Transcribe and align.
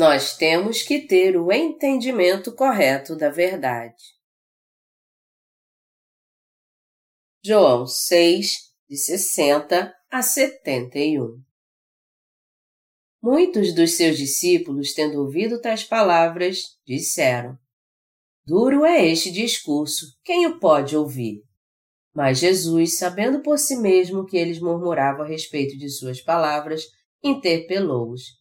Nós 0.00 0.34
temos 0.34 0.82
que 0.82 1.06
ter 1.06 1.36
o 1.36 1.52
entendimento 1.52 2.54
correto 2.54 3.14
da 3.14 3.28
verdade. 3.28 4.02
João 7.44 7.86
6, 7.86 8.72
de 8.88 8.96
60 8.96 9.94
a 10.10 10.22
71 10.22 11.42
Muitos 13.22 13.74
dos 13.74 13.98
seus 13.98 14.16
discípulos, 14.16 14.94
tendo 14.94 15.20
ouvido 15.20 15.60
tais 15.60 15.84
palavras, 15.84 16.78
disseram: 16.86 17.58
Duro 18.46 18.86
é 18.86 19.06
este 19.06 19.30
discurso, 19.30 20.18
quem 20.24 20.46
o 20.46 20.58
pode 20.58 20.96
ouvir? 20.96 21.42
Mas 22.14 22.38
Jesus, 22.38 22.96
sabendo 22.96 23.42
por 23.42 23.58
si 23.58 23.76
mesmo 23.76 24.24
que 24.24 24.38
eles 24.38 24.60
murmuravam 24.60 25.26
a 25.26 25.28
respeito 25.28 25.76
de 25.76 25.90
suas 25.90 26.22
palavras, 26.22 26.84
interpelou-os: 27.22 28.39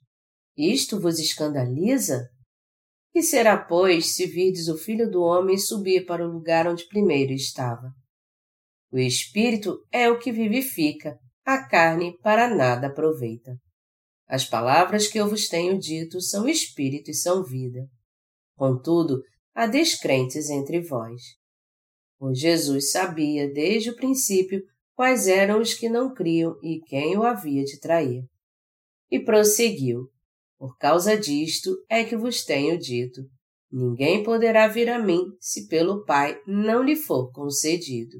Isto 0.59 0.99
vos 0.99 1.19
escandaliza? 1.19 2.27
Que 3.13 3.23
será, 3.23 3.57
pois, 3.57 4.13
se 4.13 4.25
virdes 4.25 4.67
o 4.67 4.77
Filho 4.77 5.09
do 5.09 5.21
Homem 5.21 5.57
subir 5.57 6.05
para 6.05 6.27
o 6.27 6.29
lugar 6.29 6.67
onde 6.67 6.85
primeiro 6.85 7.31
estava? 7.31 7.93
O 8.91 8.97
Espírito 8.97 9.79
é 9.89 10.09
o 10.09 10.19
que 10.19 10.33
vivifica, 10.33 11.17
a 11.45 11.65
carne 11.65 12.17
para 12.21 12.53
nada 12.53 12.87
aproveita. 12.87 13.55
As 14.27 14.43
palavras 14.43 15.07
que 15.07 15.17
eu 15.17 15.29
vos 15.29 15.47
tenho 15.47 15.79
dito 15.79 16.19
são 16.19 16.45
espírito 16.45 17.09
e 17.09 17.13
são 17.13 17.41
vida. 17.41 17.87
Contudo, 18.57 19.23
há 19.55 19.65
descrentes 19.65 20.49
entre 20.49 20.81
vós. 20.81 21.21
Pois 22.17 22.37
Jesus 22.37 22.91
sabia 22.91 23.49
desde 23.49 23.91
o 23.91 23.95
princípio 23.95 24.61
quais 24.93 25.25
eram 25.25 25.61
os 25.61 25.73
que 25.73 25.87
não 25.87 26.13
criam 26.13 26.59
e 26.61 26.81
quem 26.81 27.17
o 27.17 27.23
havia 27.23 27.63
de 27.63 27.79
trair. 27.79 28.25
E 29.09 29.23
prosseguiu: 29.23 30.09
Por 30.59 30.77
causa 30.77 31.17
disto 31.17 31.73
é 31.89 32.03
que 32.03 32.17
vos 32.17 32.43
tenho 32.43 32.77
dito: 32.77 33.21
ninguém 33.71 34.21
poderá 34.21 34.67
vir 34.67 34.89
a 34.89 34.99
mim 34.99 35.23
se 35.39 35.69
pelo 35.69 36.03
Pai 36.03 36.37
não 36.45 36.83
lhe 36.83 36.97
for 36.97 37.31
concedido. 37.31 38.17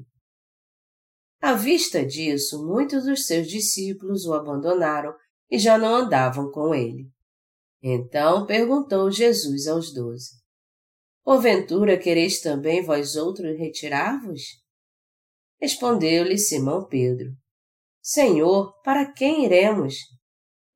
À 1.38 1.52
vista 1.52 2.04
disso, 2.04 2.66
muitos 2.66 3.04
dos 3.04 3.26
seus 3.26 3.46
discípulos 3.46 4.24
o 4.24 4.32
abandonaram 4.32 5.12
e 5.50 5.58
já 5.58 5.76
não 5.76 5.94
andavam 5.94 6.50
com 6.50 6.74
ele. 6.74 7.10
Então 7.82 8.46
perguntou 8.46 9.10
Jesus 9.10 9.66
aos 9.66 9.92
doze: 9.92 10.30
Porventura 11.22 11.98
quereis 11.98 12.40
também 12.40 12.82
vós 12.82 13.16
outros 13.16 13.58
retirar-vos? 13.58 14.40
Respondeu-lhe 15.60 16.38
Simão 16.38 16.86
Pedro: 16.86 17.32
Senhor, 18.00 18.72
para 18.82 19.12
quem 19.12 19.44
iremos? 19.44 19.94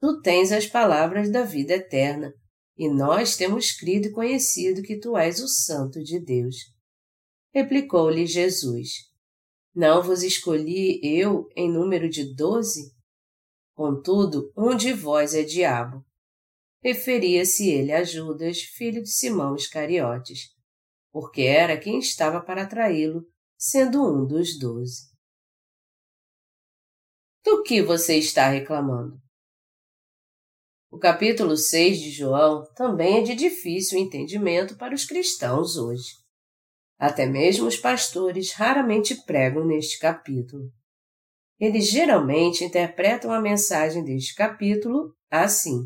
Tu 0.04 0.20
tens 0.20 0.52
as 0.52 0.66
palavras 0.66 1.32
da 1.32 1.44
vida 1.44 1.72
eterna, 1.72 2.30
e 2.76 2.90
nós 2.90 3.38
temos 3.38 3.72
crido 3.72 4.08
e 4.08 4.12
conhecido 4.12 4.82
que 4.82 5.00
tu 5.00 5.16
és 5.16 5.40
o 5.40 5.48
Santo 5.48 6.04
de 6.04 6.20
Deus. 6.20 6.56
Replicou-lhe 7.54 8.26
Jesus: 8.26 8.90
Não 9.74 10.02
vos 10.02 10.22
escolhi 10.22 11.00
eu 11.02 11.48
em 11.56 11.72
número 11.72 12.06
de 12.06 12.34
doze? 12.34 12.92
Contudo, 13.72 14.52
um 14.54 14.76
de 14.76 14.92
vós 14.92 15.32
é 15.32 15.42
diabo. 15.42 16.04
Referia-se 16.82 17.70
ele 17.70 17.90
a 17.90 18.04
Judas, 18.04 18.58
filho 18.58 19.02
de 19.02 19.08
Simão 19.08 19.56
Iscariotes, 19.56 20.50
porque 21.10 21.40
era 21.44 21.80
quem 21.80 21.98
estava 21.98 22.42
para 22.42 22.66
traí-lo, 22.66 23.26
sendo 23.56 24.06
um 24.06 24.26
dos 24.26 24.58
doze. 24.58 25.08
Do 27.42 27.62
que 27.62 27.80
você 27.80 28.18
está 28.18 28.50
reclamando? 28.50 29.23
O 30.94 30.98
capítulo 31.00 31.56
6 31.56 31.98
de 31.98 32.10
João 32.12 32.64
também 32.76 33.18
é 33.18 33.22
de 33.22 33.34
difícil 33.34 33.98
entendimento 33.98 34.76
para 34.76 34.94
os 34.94 35.04
cristãos 35.04 35.76
hoje. 35.76 36.12
Até 36.96 37.26
mesmo 37.26 37.66
os 37.66 37.76
pastores 37.76 38.52
raramente 38.52 39.16
pregam 39.24 39.66
neste 39.66 39.98
capítulo. 39.98 40.70
Eles 41.58 41.90
geralmente 41.90 42.62
interpretam 42.62 43.32
a 43.32 43.40
mensagem 43.40 44.04
deste 44.04 44.36
capítulo 44.36 45.12
assim: 45.28 45.80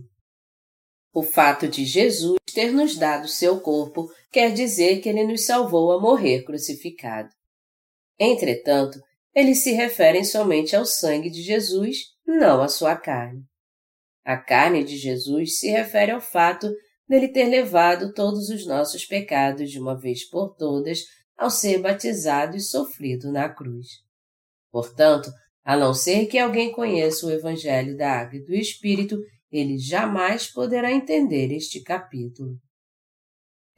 O 1.11 1.23
fato 1.23 1.67
de 1.67 1.87
Jesus 1.87 2.37
ter 2.53 2.71
nos 2.71 2.95
dado 2.95 3.29
seu 3.29 3.59
corpo 3.61 4.13
quer 4.31 4.53
dizer 4.53 5.01
que 5.01 5.09
ele 5.09 5.25
nos 5.25 5.47
salvou 5.47 5.91
a 5.91 5.99
morrer 5.99 6.43
crucificado. 6.43 7.31
Entretanto, 8.19 9.01
eles 9.35 9.63
se 9.63 9.73
referem 9.73 10.23
somente 10.23 10.77
ao 10.77 10.85
sangue 10.85 11.31
de 11.31 11.41
Jesus, 11.41 11.97
não 12.27 12.61
à 12.61 12.69
sua 12.69 12.95
carne. 12.95 13.49
A 14.29 14.37
carne 14.37 14.85
de 14.85 14.99
Jesus 14.99 15.59
se 15.59 15.71
refere 15.71 16.13
ao 16.13 16.21
fato 16.21 16.71
dele 17.09 17.29
ter 17.29 17.47
levado 17.47 18.13
todos 18.13 18.51
os 18.51 18.67
nossos 18.67 19.07
pecados 19.07 19.71
de 19.71 19.81
uma 19.81 19.99
vez 19.99 20.29
por 20.29 20.55
todas 20.55 20.99
ao 21.35 21.49
ser 21.49 21.79
batizado 21.79 22.55
e 22.55 22.61
sofrido 22.61 23.33
na 23.33 23.49
cruz. 23.49 23.87
Portanto, 24.71 25.33
a 25.65 25.79
não 25.79 25.95
ser 25.95 26.27
que 26.27 26.37
alguém 26.37 26.71
conheça 26.71 27.25
o 27.25 27.31
Evangelho 27.31 27.97
da 27.97 28.21
Água 28.21 28.37
e 28.37 28.45
do 28.45 28.55
Espírito, 28.55 29.17
ele 29.51 29.79
jamais 29.79 30.47
poderá 30.47 30.93
entender 30.93 31.51
este 31.51 31.81
capítulo. 31.81 32.59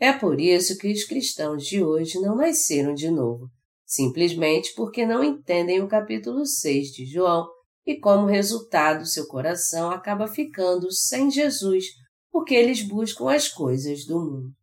É 0.00 0.12
por 0.12 0.40
isso 0.40 0.76
que 0.78 0.90
os 0.90 1.04
cristãos 1.04 1.64
de 1.64 1.80
hoje 1.80 2.18
não 2.18 2.34
nasceram 2.34 2.92
de 2.92 3.08
novo, 3.08 3.46
simplesmente 3.86 4.74
porque 4.74 5.06
não 5.06 5.22
entendem 5.22 5.80
o 5.80 5.86
capítulo 5.86 6.44
6 6.44 6.88
de 6.88 7.06
João 7.06 7.46
e, 7.90 7.98
como 7.98 8.28
resultado, 8.28 9.04
seu 9.04 9.26
coração 9.26 9.90
acaba 9.90 10.28
ficando 10.28 10.92
sem 10.92 11.28
Jesus 11.28 11.86
porque 12.30 12.54
eles 12.54 12.82
buscam 12.82 13.28
as 13.34 13.48
coisas 13.48 14.04
do 14.04 14.20
mundo. 14.20 14.54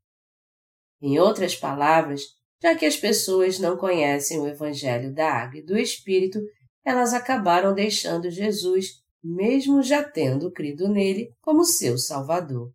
Em 1.02 1.20
outras 1.20 1.54
palavras, 1.54 2.22
já 2.64 2.74
que 2.74 2.86
as 2.86 2.96
pessoas 2.96 3.60
não 3.60 3.76
conhecem 3.76 4.40
o 4.40 4.48
Evangelho 4.48 5.14
da 5.14 5.30
Água 5.30 5.60
e 5.60 5.66
do 5.66 5.78
Espírito, 5.78 6.40
elas 6.86 7.14
acabaram 7.14 7.74
deixando 7.74 8.32
Jesus, 8.32 9.04
mesmo 9.22 9.84
já 9.84 10.02
tendo 10.02 10.50
crido 10.50 10.88
nele 10.88 11.30
como 11.42 11.66
seu 11.66 11.98
Salvador. 11.98 12.72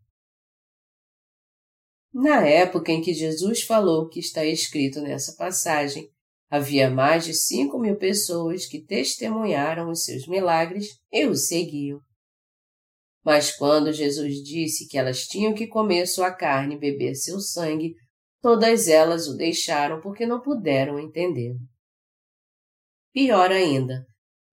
Na 2.13 2.47
época 2.47 2.93
em 2.93 3.01
que 3.01 3.15
Jesus 3.15 3.63
falou 3.63 4.03
o 4.03 4.09
que 4.11 4.21
está 4.21 4.45
escrito 4.45 5.01
nessa 5.01 5.35
passagem, 5.35 6.12
havia 6.53 6.91
mais 6.91 7.25
de 7.25 7.33
cinco 7.33 7.79
mil 7.79 7.97
pessoas 7.97 8.67
que 8.67 8.85
testemunharam 8.85 9.91
os 9.91 10.05
seus 10.05 10.27
milagres 10.29 10.99
e 11.11 11.25
o 11.25 11.35
seguiam. 11.35 11.99
Mas 13.25 13.57
quando 13.57 13.91
Jesus 13.91 14.35
disse 14.43 14.87
que 14.87 14.99
elas 14.99 15.23
tinham 15.23 15.55
que 15.55 15.67
comer 15.67 16.07
sua 16.07 16.31
carne 16.31 16.75
e 16.75 16.79
beber 16.79 17.15
seu 17.15 17.41
sangue, 17.41 17.95
todas 18.43 18.87
elas 18.87 19.29
o 19.29 19.35
deixaram 19.35 19.99
porque 20.03 20.27
não 20.27 20.43
puderam 20.43 21.01
entendê-lo. 21.01 21.59
Pior 23.15 23.51
ainda, 23.51 24.05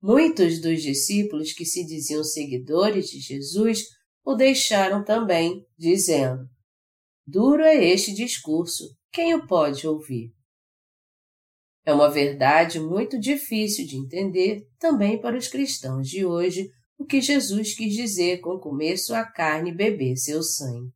muitos 0.01 0.61
dos 0.61 0.81
discípulos 0.81 1.51
que 1.51 1.65
se 1.65 1.85
diziam 1.85 2.23
seguidores 2.23 3.07
de 3.09 3.19
Jesus 3.19 3.83
o 4.23 4.35
deixaram 4.35 5.03
também, 5.03 5.65
dizendo: 5.77 6.47
Duro 7.27 7.63
é 7.63 7.83
este 7.83 8.13
discurso, 8.13 8.85
quem 9.11 9.35
o 9.35 9.45
pode 9.45 9.85
ouvir? 9.85 10.38
É 11.89 11.93
uma 11.93 12.07
verdade 12.07 12.79
muito 12.79 13.19
difícil 13.19 13.83
de 13.83 13.97
entender 13.97 14.61
também 14.77 15.19
para 15.19 15.35
os 15.35 15.47
cristãos 15.47 16.07
de 16.07 16.23
hoje 16.23 16.69
o 16.99 17.03
que 17.03 17.19
Jesus 17.19 17.73
quis 17.73 17.95
dizer 17.95 18.41
com 18.41 18.59
comer 18.59 18.95
sua 18.97 19.25
carne 19.25 19.71
e 19.71 19.75
beber 19.75 20.15
seu 20.15 20.43
sangue. 20.43 20.91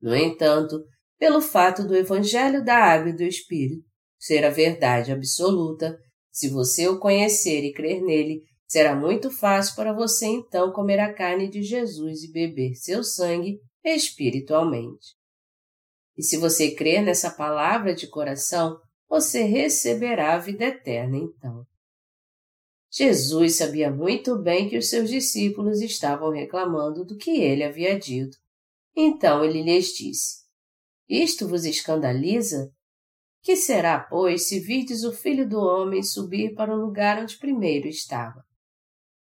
No 0.00 0.16
entanto, 0.16 0.82
pelo 1.18 1.42
fato 1.42 1.86
do 1.86 1.94
Evangelho 1.94 2.64
da 2.64 2.74
Água 2.74 3.10
e 3.10 3.16
do 3.16 3.22
Espírito 3.22 3.84
ser 4.18 4.46
a 4.46 4.50
verdade 4.50 5.12
absoluta, 5.12 5.98
se 6.32 6.48
você 6.48 6.88
o 6.88 6.98
conhecer 6.98 7.62
e 7.62 7.74
crer 7.74 8.00
nele, 8.00 8.40
será 8.66 8.96
muito 8.96 9.30
fácil 9.30 9.76
para 9.76 9.92
você 9.92 10.24
então 10.24 10.72
comer 10.72 11.00
a 11.00 11.12
carne 11.12 11.50
de 11.50 11.62
Jesus 11.62 12.22
e 12.22 12.32
beber 12.32 12.72
seu 12.76 13.04
sangue 13.04 13.58
espiritualmente. 13.84 15.18
E 16.16 16.22
se 16.22 16.38
você 16.38 16.70
crer 16.70 17.02
nessa 17.02 17.30
palavra 17.30 17.94
de 17.94 18.06
coração, 18.06 18.78
você 19.08 19.42
receberá 19.42 20.34
a 20.34 20.38
vida 20.38 20.64
eterna 20.64 21.16
então. 21.16 21.66
Jesus 22.90 23.56
sabia 23.56 23.90
muito 23.90 24.38
bem 24.38 24.68
que 24.68 24.76
os 24.76 24.88
seus 24.88 25.10
discípulos 25.10 25.80
estavam 25.80 26.30
reclamando 26.30 27.04
do 27.04 27.16
que 27.16 27.42
ele 27.42 27.62
havia 27.62 27.98
dito. 27.98 28.36
Então 28.96 29.44
ele 29.44 29.62
lhes 29.62 29.88
disse: 29.88 30.44
Isto 31.08 31.46
vos 31.46 31.64
escandaliza? 31.64 32.70
Que 33.42 33.54
será, 33.54 34.00
pois, 34.00 34.48
se 34.48 34.58
virdes 34.58 35.04
o 35.04 35.12
Filho 35.12 35.48
do 35.48 35.60
Homem 35.60 36.02
subir 36.02 36.54
para 36.54 36.74
o 36.74 36.80
lugar 36.80 37.22
onde 37.22 37.38
primeiro 37.38 37.86
estava? 37.86 38.44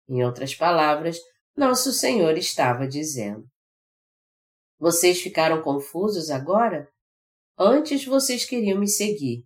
Em 0.07 0.23
outras 0.23 0.55
palavras, 0.55 1.17
nosso 1.55 1.91
Senhor 1.91 2.37
estava 2.37 2.87
dizendo: 2.87 3.45
Vocês 4.79 5.21
ficaram 5.21 5.61
confusos 5.61 6.29
agora? 6.29 6.89
Antes 7.57 8.05
vocês 8.05 8.45
queriam 8.45 8.79
me 8.79 8.87
seguir, 8.87 9.43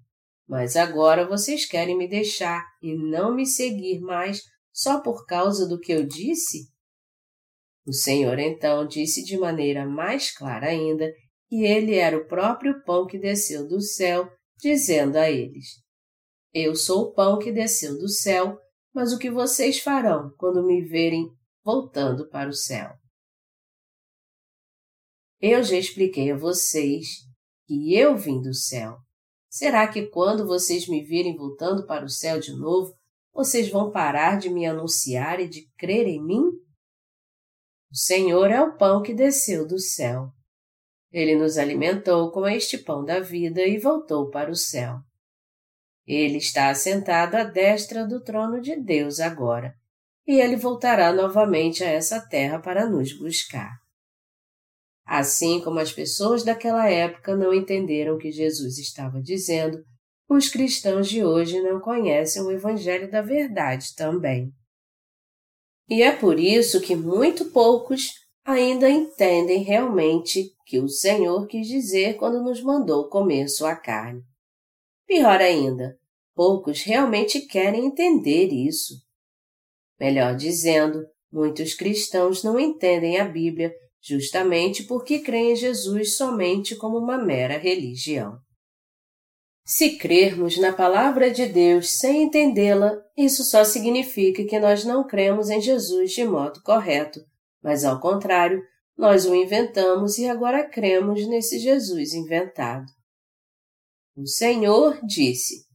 mas 0.48 0.76
agora 0.76 1.28
vocês 1.28 1.66
querem 1.66 1.98
me 1.98 2.08
deixar 2.08 2.66
e 2.82 2.96
não 2.96 3.34
me 3.34 3.46
seguir 3.46 4.00
mais 4.00 4.42
só 4.72 5.02
por 5.02 5.26
causa 5.26 5.68
do 5.68 5.80
que 5.80 5.92
eu 5.92 6.06
disse? 6.06 6.72
O 7.86 7.94
Senhor 7.94 8.40
então 8.40 8.88
disse 8.88 9.24
de 9.24 9.38
maneira 9.38 9.86
mais 9.86 10.36
clara 10.36 10.68
ainda 10.68 11.12
que 11.48 11.64
ele 11.64 11.96
era 11.96 12.18
o 12.18 12.28
próprio 12.28 12.84
pão 12.84 13.06
que 13.06 13.20
desceu 13.20 13.68
do 13.68 13.82
céu, 13.82 14.32
dizendo 14.58 15.18
a 15.18 15.30
eles: 15.30 15.82
Eu 16.54 16.76
sou 16.76 17.04
o 17.04 17.14
pão 17.14 17.38
que 17.38 17.52
desceu 17.52 17.98
do 17.98 18.08
céu, 18.08 18.58
mas 18.94 19.12
o 19.12 19.20
que 19.20 19.30
vocês 19.30 19.80
farão 19.80 20.34
quando 20.38 20.66
me 20.66 20.82
verem 20.82 21.28
voltando 21.64 22.28
para 22.30 22.50
o 22.50 22.54
céu? 22.54 22.94
Eu 25.42 25.62
já 25.62 25.76
expliquei 25.76 26.32
a 26.32 26.38
vocês 26.38 27.06
que 27.68 27.94
eu 27.94 28.16
vim 28.16 28.42
do 28.42 28.54
céu. 28.54 28.98
Será 29.54 29.88
que 29.88 30.08
quando 30.08 30.48
vocês 30.48 30.88
me 30.88 31.04
virem 31.04 31.38
voltando 31.38 31.86
para 31.86 32.04
o 32.04 32.10
céu 32.10 32.40
de 32.40 32.52
novo, 32.54 32.98
vocês 33.32 33.70
vão 33.70 33.92
parar 33.92 34.40
de 34.40 34.50
me 34.50 34.66
anunciar 34.66 35.40
e 35.40 35.48
de 35.48 35.70
crer 35.78 36.08
em 36.08 36.20
mim? 36.20 36.42
O 37.92 37.96
Senhor 37.96 38.50
é 38.50 38.60
o 38.60 38.76
pão 38.76 39.04
que 39.04 39.14
desceu 39.14 39.68
do 39.68 39.78
céu. 39.78 40.32
Ele 41.12 41.36
nos 41.36 41.60
alimentou 41.60 42.32
com 42.32 42.48
este 42.48 42.80
pão 42.80 43.06
da 43.06 43.20
vida 43.20 43.62
e 43.62 43.78
voltou 43.78 44.32
para 44.32 44.50
o 44.50 44.56
céu. 44.56 44.98
Ele 46.08 46.40
está 46.40 46.70
assentado 46.70 47.38
à 47.38 47.44
destra 47.44 48.08
do 48.08 48.24
trono 48.24 48.60
de 48.60 48.76
Deus 48.76 49.20
agora, 49.20 49.76
e 50.26 50.42
ele 50.42 50.56
voltará 50.56 51.14
novamente 51.14 51.84
a 51.84 51.90
essa 51.92 52.20
terra 52.20 52.58
para 52.58 52.90
nos 52.90 53.16
buscar. 53.16 53.83
Assim 55.06 55.62
como 55.62 55.80
as 55.80 55.92
pessoas 55.92 56.44
daquela 56.44 56.90
época 56.90 57.36
não 57.36 57.54
entenderam 57.54 58.16
o 58.16 58.18
que 58.18 58.32
Jesus 58.32 58.78
estava 58.78 59.22
dizendo, 59.22 59.84
os 60.30 60.50
cristãos 60.50 61.10
de 61.10 61.24
hoje 61.24 61.62
não 61.62 61.80
conhecem 61.80 62.42
o 62.42 62.52
Evangelho 62.52 63.12
da 63.12 63.22
Verdade 63.22 63.94
também. 63.96 64.52
E 65.90 66.02
é 66.02 66.16
por 66.16 66.40
isso 66.40 66.80
que 66.82 66.96
muito 66.96 67.46
poucos 67.52 68.14
ainda 68.46 68.90
entendem 68.90 69.64
realmente 69.64 70.52
que 70.66 70.80
o 70.80 70.88
Senhor 70.88 71.46
quis 71.48 71.68
dizer 71.68 72.16
quando 72.16 72.42
nos 72.42 72.62
mandou 72.62 73.10
comer 73.10 73.48
sua 73.48 73.76
carne. 73.76 74.24
Pior 75.06 75.42
ainda, 75.42 75.98
poucos 76.34 76.82
realmente 76.82 77.42
querem 77.42 77.86
entender 77.86 78.48
isso. 78.48 78.96
Melhor 80.00 80.36
dizendo, 80.36 81.06
muitos 81.32 81.74
cristãos 81.74 82.44
não 82.44 82.60
entendem 82.60 83.20
a 83.20 83.26
Bíblia 83.26 83.74
justamente 84.04 84.84
porque 84.84 85.20
creem 85.20 85.54
em 85.54 85.56
Jesus 85.56 86.18
somente 86.18 86.76
como 86.76 86.98
uma 86.98 87.18
mera 87.18 87.58
religião. 87.58 88.38
Se 89.66 89.98
crermos 89.98 90.58
na 90.58 90.74
palavra 90.74 91.32
de 91.32 91.46
Deus 91.46 91.92
sem 91.92 92.24
entendê-la, 92.24 93.02
isso 93.18 93.46
só 93.46 93.64
significa 93.64 94.44
que 94.44 94.60
nós 94.60 94.84
não 94.84 95.08
cremos 95.08 95.50
em 95.50 95.62
Jesus 95.62 96.12
de 96.12 96.26
modo 96.26 96.62
correto, 96.62 97.22
mas 97.62 97.86
ao 97.86 97.98
contrário, 98.02 98.62
nós 98.98 99.26
o 99.26 99.34
inventamos 99.34 100.18
e 100.18 100.28
agora 100.28 100.68
cremos 100.68 101.26
nesse 101.26 101.60
Jesus 101.60 102.14
inventado. 102.14 102.92
O 104.18 104.28
Senhor 104.28 105.00
disse: 105.06 105.66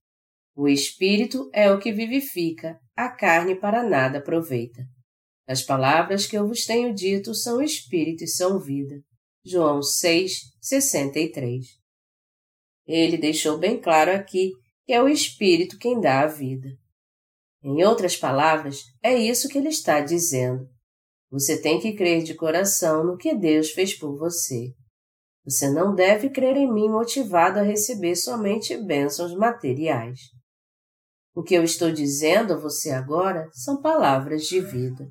O 0.54 0.68
Espírito 0.68 1.48
é 1.52 1.72
o 1.72 1.78
que 1.78 1.90
vivifica, 1.90 2.78
a 2.94 3.08
carne 3.08 3.54
para 3.54 3.82
nada 3.82 4.18
aproveita. 4.18 4.82
As 5.48 5.62
palavras 5.62 6.26
que 6.26 6.36
eu 6.36 6.46
vos 6.46 6.64
tenho 6.64 6.94
dito 6.94 7.34
são 7.34 7.62
Espírito 7.62 8.22
e 8.22 8.28
são 8.28 8.60
vida. 8.60 9.00
João 9.44 9.82
6, 9.82 10.32
63 10.60 11.78
ele 12.88 13.18
deixou 13.18 13.58
bem 13.58 13.78
claro 13.78 14.10
aqui 14.10 14.52
que 14.86 14.94
é 14.94 15.02
o 15.02 15.08
Espírito 15.08 15.76
quem 15.78 16.00
dá 16.00 16.22
a 16.22 16.26
vida. 16.26 16.70
Em 17.62 17.84
outras 17.84 18.16
palavras, 18.16 18.78
é 19.02 19.14
isso 19.14 19.48
que 19.48 19.58
ele 19.58 19.68
está 19.68 20.00
dizendo. 20.00 20.66
Você 21.30 21.60
tem 21.60 21.78
que 21.78 21.92
crer 21.92 22.22
de 22.22 22.34
coração 22.34 23.04
no 23.04 23.18
que 23.18 23.34
Deus 23.34 23.72
fez 23.72 23.92
por 23.92 24.16
você. 24.16 24.72
Você 25.44 25.68
não 25.70 25.94
deve 25.94 26.30
crer 26.30 26.56
em 26.56 26.72
mim 26.72 26.88
motivado 26.88 27.58
a 27.58 27.62
receber 27.62 28.16
somente 28.16 28.74
bênçãos 28.78 29.34
materiais. 29.34 30.18
O 31.34 31.42
que 31.42 31.54
eu 31.54 31.62
estou 31.62 31.92
dizendo 31.92 32.54
a 32.54 32.56
você 32.56 32.90
agora 32.90 33.50
são 33.52 33.82
palavras 33.82 34.46
de 34.46 34.60
vida. 34.60 35.10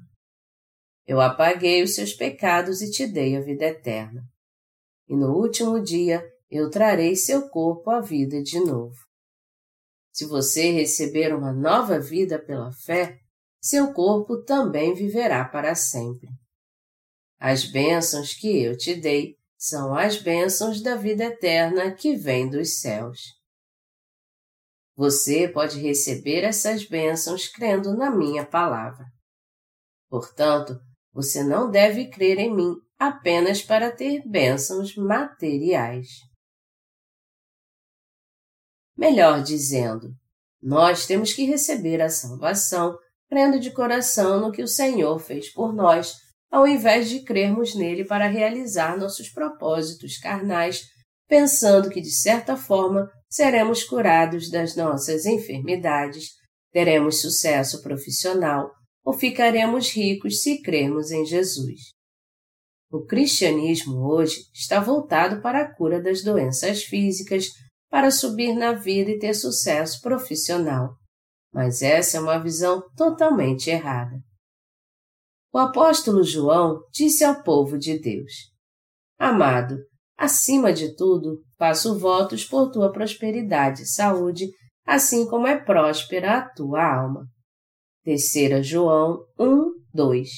Eu 1.07 1.21
apaguei 1.21 1.81
os 1.81 1.95
seus 1.95 2.13
pecados 2.13 2.81
e 2.81 2.92
te 2.92 3.07
dei 3.07 3.38
a 3.38 3.42
vida 3.42 3.63
eterna. 3.63 4.21
E 5.07 5.15
no 5.15 5.33
último 5.38 5.81
dia 5.81 6.21
eu 6.51 6.69
trarei 6.69 7.15
seu 7.15 7.48
corpo 7.50 7.89
à 7.89 8.01
vida 8.01 8.44
de 8.44 8.59
novo. 8.59 8.98
Se 10.12 10.25
você 10.25 10.71
receber 10.71 11.33
uma 11.33 11.54
nova 11.54 11.98
vida 11.98 12.38
pela 12.38 12.74
fé, 12.74 13.19
seu 13.62 13.94
corpo 13.94 14.44
também 14.44 14.94
viverá 14.94 15.45
para 15.45 15.75
sempre. 15.75 16.27
As 17.39 17.63
bênçãos 17.63 18.33
que 18.33 18.62
eu 18.62 18.75
te 18.75 18.94
dei 18.95 19.38
são 19.57 19.95
as 19.95 20.21
bênçãos 20.21 20.81
da 20.81 20.95
vida 20.95 21.24
eterna 21.24 21.94
que 21.94 22.15
vem 22.15 22.50
dos 22.50 22.80
céus. 22.80 23.38
Você 24.95 25.48
pode 25.48 25.80
receber 25.80 26.44
essas 26.44 26.83
bênçãos 26.86 27.48
crendo 27.48 27.95
na 27.95 28.09
minha 28.09 28.45
palavra. 28.45 29.06
Portanto, 30.09 30.81
você 31.18 31.44
não 31.44 31.72
deve 31.72 32.12
crer 32.12 32.38
em 32.38 32.56
mim 32.56 32.75
apenas 33.00 33.60
para 33.60 33.90
ter 33.90 34.22
bênçãos 34.24 34.96
materiais. 34.96 36.10
Melhor 38.96 39.42
dizendo, 39.42 40.12
nós 40.62 41.08
temos 41.08 41.34
que 41.34 41.44
receber 41.44 42.04
a 42.04 42.10
salvação 42.10 42.96
crendo 43.28 43.60
de 43.60 43.72
coração 43.72 44.40
no 44.40 44.52
que 44.52 44.62
o 44.62 44.68
Senhor 44.68 45.18
fez 45.18 45.52
por 45.52 45.74
nós, 45.74 46.14
ao 46.52 46.68
invés 46.68 47.10
de 47.10 47.24
crermos 47.24 47.74
nele 47.74 48.06
para 48.06 48.28
realizar 48.28 48.96
nossos 48.96 49.28
propósitos 49.28 50.19
carnais, 50.19 50.84
pensando 51.28 51.90
que 51.90 52.00
de 52.00 52.12
certa 52.12 52.56
forma 52.56 53.12
seremos 53.28 53.84
curados 53.84 54.52
das 54.52 54.75
nossas 54.75 55.25
enfermidades, 55.25 56.34
teremos 56.72 57.22
sucesso 57.22 57.81
profissional 57.81 58.76
ou 59.07 59.13
ficaremos 59.13 59.89
ricos 59.92 60.42
se 60.42 60.62
crermos 60.62 61.12
em 61.12 61.25
Jesus. 61.25 61.94
O 62.92 63.06
cristianismo 63.06 64.06
hoje 64.06 64.35
está 64.54 64.81
voltado 64.81 65.42
para 65.42 65.61
a 65.61 65.73
cura 65.73 66.02
das 66.02 66.21
doenças 66.21 66.83
físicas, 66.83 67.45
para 67.90 68.11
subir 68.11 68.54
na 68.54 68.73
vida 68.73 69.09
e 69.09 69.18
ter 69.18 69.33
sucesso 69.33 70.02
profissional. 70.02 70.90
Mas 71.54 71.81
essa 71.81 72.18
é 72.18 72.19
uma 72.19 72.37
visão 72.37 72.83
totalmente 72.97 73.69
errada. 73.69 74.18
O 75.54 75.57
apóstolo 75.57 76.21
João 76.21 76.81
disse 76.92 77.23
ao 77.23 77.42
povo 77.44 77.78
de 77.78 77.97
Deus: 77.97 78.33
Amado, 79.18 79.78
acima 80.18 80.73
de 80.73 80.94
tudo, 80.97 81.42
faço 81.57 81.97
votos 81.97 82.44
por 82.44 82.71
tua 82.71 82.92
prosperidade 82.92 83.83
e 83.83 83.87
saúde, 83.87 84.49
assim 84.85 85.26
como 85.30 85.47
é 85.47 85.57
próspera 85.57 86.40
a 86.40 86.49
tua 86.49 86.83
alma. 86.83 87.26
Terceira 88.07 88.64
João 88.64 89.26
1, 89.37 89.83
2 89.94 90.30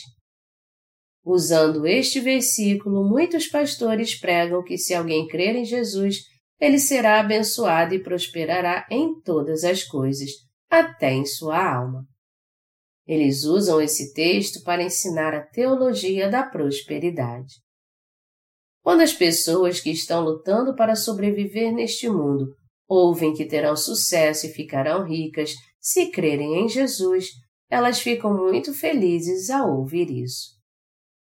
Usando 1.24 1.86
este 1.86 2.20
versículo, 2.20 3.08
muitos 3.08 3.46
pastores 3.46 4.20
pregam 4.20 4.64
que 4.64 4.76
se 4.76 4.96
alguém 4.96 5.28
crer 5.28 5.56
em 5.56 5.64
Jesus, 5.64 6.16
ele 6.60 6.80
será 6.80 7.20
abençoado 7.20 7.94
e 7.94 8.02
prosperará 8.02 8.88
em 8.90 9.22
todas 9.22 9.64
as 9.64 9.84
coisas, 9.84 10.32
até 10.68 11.12
em 11.12 11.28
sua 11.28 11.64
alma. 11.64 12.08
Eles 13.06 13.44
usam 13.44 13.80
esse 13.80 14.16
texto 14.16 14.64
para 14.64 14.82
ensinar 14.82 15.36
a 15.36 15.46
teologia 15.46 16.28
da 16.28 16.42
prosperidade. 16.42 17.54
Quando 18.82 19.02
as 19.02 19.14
pessoas 19.14 19.80
que 19.80 19.92
estão 19.92 20.24
lutando 20.24 20.76
para 20.76 20.96
sobreviver 20.96 21.72
neste 21.72 22.10
mundo 22.10 22.48
ouvem 22.88 23.32
que 23.32 23.46
terão 23.46 23.76
sucesso 23.76 24.48
e 24.48 24.54
ficarão 24.54 25.06
ricas 25.06 25.54
se 25.80 26.10
crerem 26.10 26.64
em 26.64 26.68
Jesus, 26.68 27.28
elas 27.70 28.00
ficam 28.00 28.36
muito 28.36 28.74
felizes 28.74 29.50
ao 29.50 29.78
ouvir 29.78 30.10
isso. 30.10 30.58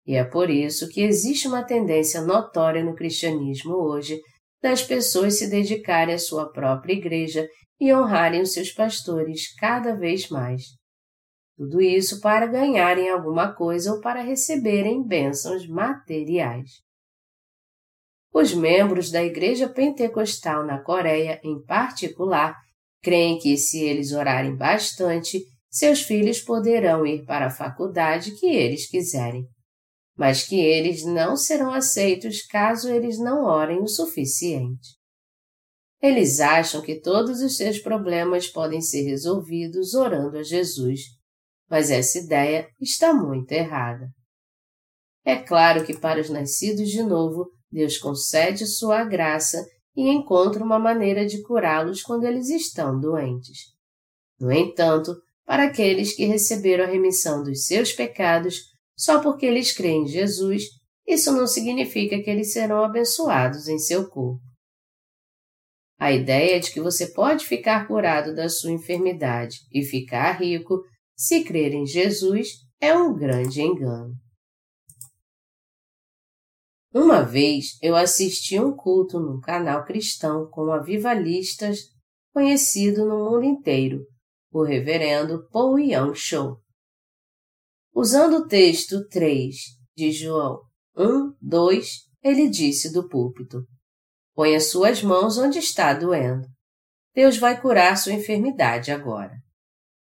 E 0.06 0.14
é 0.14 0.24
por 0.24 0.50
isso 0.50 0.88
que 0.88 1.02
existe 1.02 1.46
uma 1.46 1.62
tendência 1.62 2.20
notória 2.22 2.82
no 2.82 2.94
cristianismo 2.94 3.74
hoje 3.74 4.20
das 4.60 4.82
pessoas 4.82 5.38
se 5.38 5.48
dedicarem 5.48 6.14
à 6.14 6.18
sua 6.18 6.50
própria 6.50 6.92
igreja 6.92 7.48
e 7.80 7.92
honrarem 7.92 8.42
os 8.42 8.52
seus 8.52 8.70
pastores 8.70 9.54
cada 9.56 9.94
vez 9.94 10.28
mais. 10.28 10.62
Tudo 11.56 11.80
isso 11.80 12.20
para 12.20 12.46
ganharem 12.46 13.10
alguma 13.10 13.54
coisa 13.54 13.92
ou 13.92 14.00
para 14.00 14.22
receberem 14.22 15.06
bênçãos 15.06 15.66
materiais. 15.68 16.70
Os 18.32 18.54
membros 18.54 19.10
da 19.10 19.22
Igreja 19.22 19.68
Pentecostal 19.68 20.64
na 20.64 20.82
Coreia, 20.82 21.38
em 21.44 21.62
particular, 21.64 22.56
creem 23.02 23.38
que 23.38 23.56
se 23.58 23.82
eles 23.84 24.12
orarem 24.12 24.56
bastante, 24.56 25.44
seus 25.72 26.02
filhos 26.02 26.40
poderão 26.40 27.06
ir 27.06 27.24
para 27.24 27.46
a 27.46 27.50
faculdade 27.50 28.32
que 28.32 28.46
eles 28.46 28.88
quiserem 28.88 29.48
mas 30.16 30.46
que 30.46 30.60
eles 30.60 31.04
não 31.04 31.36
serão 31.36 31.72
aceitos 31.72 32.42
caso 32.46 32.88
eles 32.90 33.18
não 33.18 33.44
orem 33.44 33.80
o 33.82 33.88
suficiente. 33.88 34.96
Eles 36.00 36.40
acham 36.40 36.82
que 36.82 37.00
todos 37.00 37.40
os 37.40 37.56
seus 37.56 37.78
problemas 37.78 38.48
podem 38.48 38.80
ser 38.80 39.02
resolvidos 39.02 39.94
orando 39.94 40.38
a 40.38 40.42
Jesus, 40.42 41.00
mas 41.70 41.90
essa 41.90 42.18
ideia 42.18 42.68
está 42.80 43.14
muito 43.14 43.52
errada. 43.52 44.08
É 45.24 45.36
claro 45.36 45.84
que 45.84 45.96
para 45.96 46.20
os 46.20 46.28
nascidos 46.28 46.90
de 46.90 47.02
novo, 47.02 47.50
Deus 47.70 47.96
concede 47.98 48.66
sua 48.66 49.04
graça 49.04 49.64
e 49.96 50.08
encontra 50.08 50.64
uma 50.64 50.78
maneira 50.78 51.24
de 51.24 51.40
curá-los 51.42 52.02
quando 52.02 52.24
eles 52.24 52.48
estão 52.48 52.98
doentes. 52.98 53.58
No 54.40 54.50
entanto, 54.50 55.14
para 55.44 55.64
aqueles 55.64 56.14
que 56.14 56.24
receberam 56.24 56.84
a 56.84 56.88
remissão 56.88 57.42
dos 57.42 57.66
seus 57.66 57.92
pecados 57.92 58.72
só 58.96 59.20
porque 59.20 59.46
eles 59.46 59.72
creem 59.72 60.02
em 60.02 60.06
Jesus, 60.06 60.64
isso 61.06 61.32
não 61.32 61.46
significa 61.46 62.22
que 62.22 62.30
eles 62.30 62.52
serão 62.52 62.84
abençoados 62.84 63.66
em 63.68 63.78
seu 63.78 64.08
corpo. 64.08 64.40
A 65.98 66.12
ideia 66.12 66.58
de 66.58 66.72
que 66.72 66.80
você 66.80 67.08
pode 67.12 67.46
ficar 67.46 67.86
curado 67.86 68.34
da 68.34 68.48
sua 68.48 68.72
enfermidade 68.72 69.58
e 69.72 69.82
ficar 69.84 70.32
rico 70.32 70.82
se 71.16 71.44
crer 71.44 71.72
em 71.72 71.86
Jesus 71.86 72.48
é 72.80 72.94
um 72.94 73.14
grande 73.14 73.62
engano. 73.62 74.14
Uma 76.94 77.22
vez 77.22 77.78
eu 77.80 77.96
assisti 77.96 78.58
um 78.60 78.76
culto 78.76 79.18
num 79.18 79.40
canal 79.40 79.84
cristão 79.84 80.48
com 80.50 80.72
avivalistas 80.72 81.78
conhecido 82.34 83.06
no 83.06 83.30
mundo 83.30 83.44
inteiro, 83.44 84.04
o 84.52 84.62
reverendo 84.62 85.48
Paul 85.50 85.78
Young 85.78 86.14
Cho. 86.14 86.58
Usando 87.94 88.38
o 88.38 88.46
texto 88.46 89.06
3 89.08 89.54
de 89.96 90.12
João 90.12 90.60
1, 90.96 91.34
2, 91.40 91.88
ele 92.22 92.48
disse 92.48 92.92
do 92.92 93.08
púlpito: 93.08 93.64
as 94.54 94.70
suas 94.70 95.02
mãos 95.02 95.38
onde 95.38 95.58
está 95.58 95.92
doendo. 95.94 96.46
Deus 97.14 97.38
vai 97.38 97.60
curar 97.60 97.96
sua 97.96 98.12
enfermidade 98.12 98.90
agora. 98.90 99.34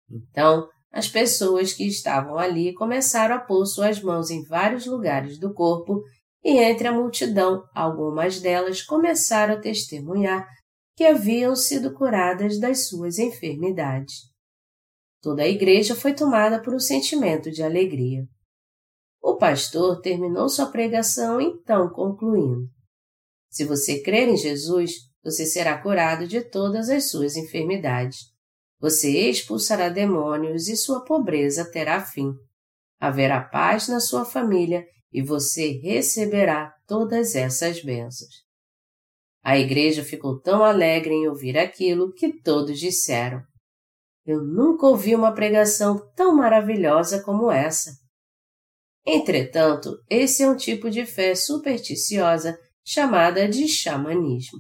Então, 0.10 0.68
as 0.92 1.08
pessoas 1.08 1.74
que 1.74 1.88
estavam 1.88 2.38
ali 2.38 2.74
começaram 2.74 3.36
a 3.36 3.40
pôr 3.40 3.66
suas 3.66 4.02
mãos 4.02 4.30
em 4.30 4.44
vários 4.44 4.86
lugares 4.86 5.40
do 5.40 5.54
corpo 5.54 6.02
e 6.44 6.58
entre 6.58 6.88
a 6.88 6.92
multidão, 6.92 7.64
algumas 7.76 8.40
delas 8.40 8.82
começaram 8.82 9.56
a 9.56 9.60
testemunhar 9.60 10.48
que 10.96 11.06
haviam 11.06 11.56
sido 11.56 11.94
curadas 11.94 12.60
das 12.60 12.88
suas 12.88 13.20
enfermidades. 13.20 14.29
Toda 15.22 15.44
a 15.44 15.48
igreja 15.48 15.96
foi 15.96 16.14
tomada 16.14 16.62
por 16.62 16.74
um 16.74 16.80
sentimento 16.80 17.52
de 17.52 17.62
alegria. 17.62 18.24
O 19.22 19.36
pastor 19.36 20.00
terminou 20.00 20.48
sua 20.48 20.68
pregação 20.68 21.42
então 21.42 21.90
concluindo: 21.90 22.70
Se 23.50 23.66
você 23.66 24.02
crer 24.02 24.30
em 24.30 24.38
Jesus, 24.38 24.92
você 25.24 25.46
será 25.46 25.82
curado 25.82 26.26
de 26.26 26.42
todas 26.42 26.90
as 26.90 27.10
suas 27.10 27.36
enfermidades. 27.36 28.20
Você 28.80 29.30
expulsará 29.30 29.90
demônios 29.90 30.70
e 30.70 30.78
sua 30.78 31.04
pobreza 31.04 31.70
terá 31.70 32.02
fim. 32.02 32.32
Haverá 32.98 33.42
paz 33.42 33.90
na 33.90 34.00
sua 34.00 34.24
família 34.24 34.86
e 35.12 35.22
você 35.22 35.80
receberá 35.84 36.74
todas 36.88 37.36
essas 37.36 37.84
bênçãos. 37.84 38.48
A 39.44 39.58
igreja 39.58 40.04
ficou 40.04 40.40
tão 40.40 40.64
alegre 40.64 41.14
em 41.14 41.28
ouvir 41.28 41.58
aquilo 41.58 42.14
que 42.14 42.42
todos 42.42 42.80
disseram: 42.80 43.42
Eu 44.32 44.44
nunca 44.44 44.86
ouvi 44.86 45.16
uma 45.16 45.34
pregação 45.34 45.98
tão 46.16 46.36
maravilhosa 46.36 47.24
como 47.24 47.50
essa. 47.50 47.90
Entretanto, 49.04 49.98
esse 50.08 50.44
é 50.44 50.48
um 50.48 50.56
tipo 50.56 50.88
de 50.88 51.04
fé 51.04 51.34
supersticiosa 51.34 52.56
chamada 52.86 53.50
de 53.50 53.68
xamanismo. 53.68 54.60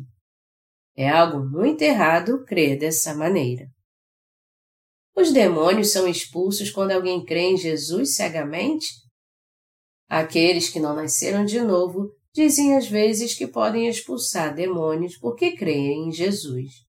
É 0.97 1.07
algo 1.07 1.47
muito 1.47 1.83
errado 1.83 2.43
crer 2.45 2.79
dessa 2.79 3.13
maneira. 3.13 3.67
Os 5.15 5.31
demônios 5.31 5.91
são 5.91 6.07
expulsos 6.07 6.71
quando 6.71 6.89
alguém 6.89 7.23
crê 7.23 7.51
em 7.51 7.57
Jesus 7.57 8.15
cegamente? 8.15 8.87
Aqueles 10.09 10.67
que 10.67 10.79
não 10.79 10.95
nasceram 10.95 11.45
de 11.45 11.61
novo 11.61 12.09
dizem 12.33 12.75
às 12.75 12.87
vezes 12.87 13.35
que 13.35 13.45
podem 13.45 13.87
expulsar 13.87 14.55
demônios 14.55 15.15
porque 15.19 15.55
creem 15.55 16.09
em 16.09 16.11
Jesus. 16.11 16.88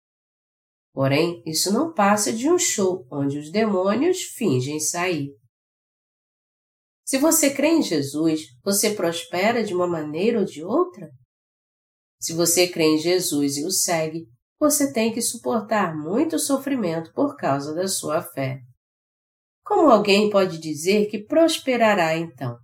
Porém, 0.93 1.41
isso 1.45 1.71
não 1.71 1.93
passa 1.93 2.33
de 2.33 2.49
um 2.49 2.59
show 2.59 3.05
onde 3.11 3.37
os 3.37 3.51
demônios 3.51 4.21
fingem 4.21 4.79
sair. 4.79 5.29
Se 7.05 7.17
você 7.17 7.53
crê 7.53 7.69
em 7.69 7.81
Jesus, 7.81 8.41
você 8.63 8.93
prospera 8.93 9.63
de 9.63 9.73
uma 9.73 9.87
maneira 9.87 10.39
ou 10.39 10.45
de 10.45 10.63
outra? 10.63 11.09
Se 12.19 12.33
você 12.33 12.67
crê 12.67 12.83
em 12.85 12.97
Jesus 12.97 13.57
e 13.57 13.65
o 13.65 13.71
segue, 13.71 14.25
você 14.59 14.93
tem 14.93 15.11
que 15.11 15.21
suportar 15.21 15.95
muito 15.97 16.37
sofrimento 16.37 17.11
por 17.13 17.35
causa 17.35 17.73
da 17.73 17.87
sua 17.87 18.21
fé. 18.21 18.59
Como 19.65 19.89
alguém 19.89 20.29
pode 20.29 20.59
dizer 20.59 21.07
que 21.07 21.25
prosperará 21.25 22.15
então? 22.15 22.57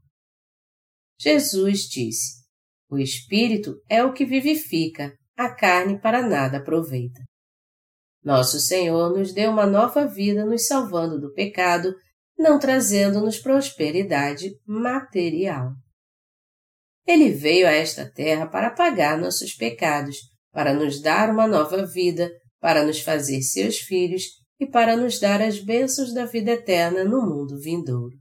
Jesus 1.20 1.82
disse: 1.90 2.44
O 2.90 2.98
Espírito 2.98 3.82
é 3.90 4.04
o 4.04 4.14
que 4.14 4.26
vivifica, 4.26 5.12
a 5.36 5.54
carne 5.56 6.00
para 6.00 6.22
nada 6.22 6.58
aproveita. 6.58 7.20
Nosso 8.28 8.60
Senhor 8.60 9.18
nos 9.18 9.32
deu 9.32 9.50
uma 9.50 9.66
nova 9.66 10.06
vida, 10.06 10.44
nos 10.44 10.68
salvando 10.68 11.18
do 11.18 11.32
pecado, 11.32 11.96
não 12.38 12.60
trazendo-nos 12.60 13.40
prosperidade 13.40 14.52
material. 14.68 15.72
Ele 17.08 17.32
veio 17.32 17.66
a 17.66 17.72
esta 17.72 18.06
terra 18.06 18.46
para 18.46 18.72
pagar 18.72 19.18
nossos 19.18 19.54
pecados, 19.54 20.18
para 20.52 20.74
nos 20.74 21.02
dar 21.02 21.30
uma 21.30 21.48
nova 21.48 21.86
vida, 21.86 22.30
para 22.60 22.84
nos 22.84 23.00
fazer 23.00 23.42
seus 23.42 23.78
filhos 23.78 24.24
e 24.60 24.68
para 24.68 24.98
nos 24.98 25.22
dar 25.22 25.42
as 25.42 25.64
bênçãos 25.64 26.14
da 26.14 26.26
vida 26.26 26.52
eterna 26.52 27.06
no 27.06 27.22
mundo 27.22 27.58
vindouro. 27.58 28.18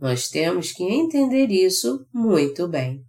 Nós 0.00 0.30
temos 0.30 0.72
que 0.72 0.82
entender 0.82 1.50
isso 1.50 2.06
muito 2.10 2.66
bem. 2.66 3.04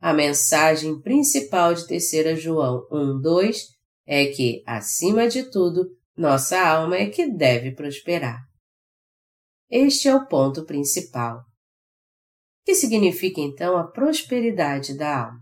A 0.00 0.14
mensagem 0.14 0.98
principal 1.02 1.74
de 1.74 1.86
3 1.86 2.40
João 2.40 2.88
1:2 2.90 3.76
é 4.08 4.26
que, 4.28 4.62
acima 4.66 5.28
de 5.28 5.50
tudo, 5.50 5.86
nossa 6.16 6.58
alma 6.58 6.96
é 6.96 7.10
que 7.10 7.30
deve 7.30 7.72
prosperar. 7.72 8.40
Este 9.70 10.08
é 10.08 10.14
o 10.14 10.26
ponto 10.26 10.64
principal. 10.64 11.40
O 11.40 11.44
que 12.64 12.74
significa 12.74 13.40
então 13.40 13.76
a 13.76 13.86
prosperidade 13.86 14.96
da 14.96 15.26
alma? 15.26 15.38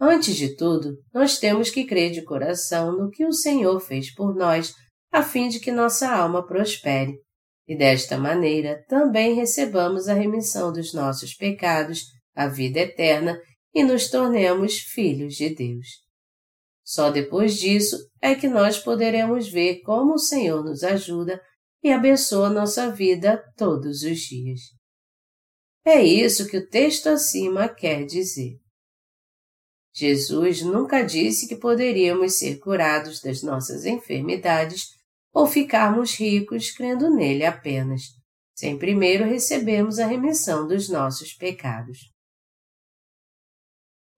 Antes 0.00 0.36
de 0.36 0.56
tudo, 0.56 0.96
nós 1.12 1.38
temos 1.38 1.68
que 1.70 1.84
crer 1.84 2.12
de 2.12 2.22
coração 2.22 2.96
no 2.96 3.10
que 3.10 3.26
o 3.26 3.32
Senhor 3.32 3.80
fez 3.80 4.14
por 4.14 4.34
nós, 4.34 4.72
a 5.12 5.22
fim 5.22 5.48
de 5.48 5.58
que 5.58 5.72
nossa 5.72 6.08
alma 6.08 6.46
prospere 6.46 7.18
e 7.70 7.76
desta 7.76 8.18
maneira 8.18 8.84
também 8.88 9.34
recebamos 9.34 10.08
a 10.08 10.14
remissão 10.14 10.72
dos 10.72 10.92
nossos 10.92 11.34
pecados, 11.34 12.02
a 12.34 12.48
vida 12.48 12.80
eterna 12.80 13.40
e 13.72 13.84
nos 13.84 14.10
tornemos 14.10 14.78
filhos 14.78 15.34
de 15.34 15.54
Deus. 15.54 15.86
Só 16.90 17.08
depois 17.08 17.54
disso 17.54 17.96
é 18.20 18.34
que 18.34 18.48
nós 18.48 18.76
poderemos 18.76 19.48
ver 19.48 19.80
como 19.82 20.14
o 20.14 20.18
Senhor 20.18 20.64
nos 20.64 20.82
ajuda 20.82 21.40
e 21.84 21.92
abençoa 21.92 22.50
nossa 22.50 22.90
vida 22.90 23.40
todos 23.56 24.02
os 24.02 24.18
dias. 24.18 24.58
É 25.84 26.02
isso 26.02 26.48
que 26.48 26.56
o 26.56 26.68
texto 26.68 27.06
acima 27.06 27.68
quer 27.68 28.04
dizer. 28.06 28.58
Jesus 29.94 30.62
nunca 30.62 31.02
disse 31.02 31.46
que 31.46 31.54
poderíamos 31.54 32.40
ser 32.40 32.58
curados 32.58 33.20
das 33.20 33.40
nossas 33.40 33.84
enfermidades 33.84 34.88
ou 35.32 35.46
ficarmos 35.46 36.16
ricos 36.16 36.72
crendo 36.72 37.08
nele 37.08 37.44
apenas, 37.44 38.02
sem 38.52 38.76
primeiro 38.76 39.24
recebermos 39.26 40.00
a 40.00 40.06
remissão 40.08 40.66
dos 40.66 40.88
nossos 40.88 41.34
pecados. 41.34 42.10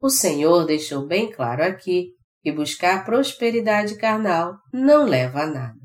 O 0.01 0.09
Senhor 0.09 0.65
deixou 0.65 1.07
bem 1.07 1.31
claro 1.31 1.63
aqui 1.63 2.15
que 2.43 2.53
buscar 2.53 3.05
prosperidade 3.05 3.97
carnal 3.97 4.57
não 4.73 5.07
leva 5.07 5.43
a 5.43 5.47
nada. 5.47 5.79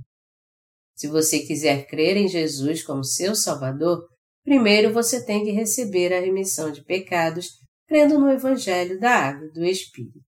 Se 0.96 1.08
você 1.08 1.40
quiser 1.40 1.86
crer 1.86 2.18
em 2.18 2.28
Jesus 2.28 2.84
como 2.84 3.04
seu 3.04 3.36
Salvador, 3.36 4.04
primeiro 4.44 4.92
você 4.92 5.24
tem 5.24 5.44
que 5.44 5.52
receber 5.52 6.12
a 6.12 6.20
remissão 6.20 6.72
de 6.72 6.84
pecados 6.84 7.50
crendo 7.88 8.20
no 8.20 8.30
Evangelho 8.30 9.00
da 9.00 9.12
Água 9.12 9.48
e 9.48 9.52
do 9.52 9.64
Espírito. 9.64 10.20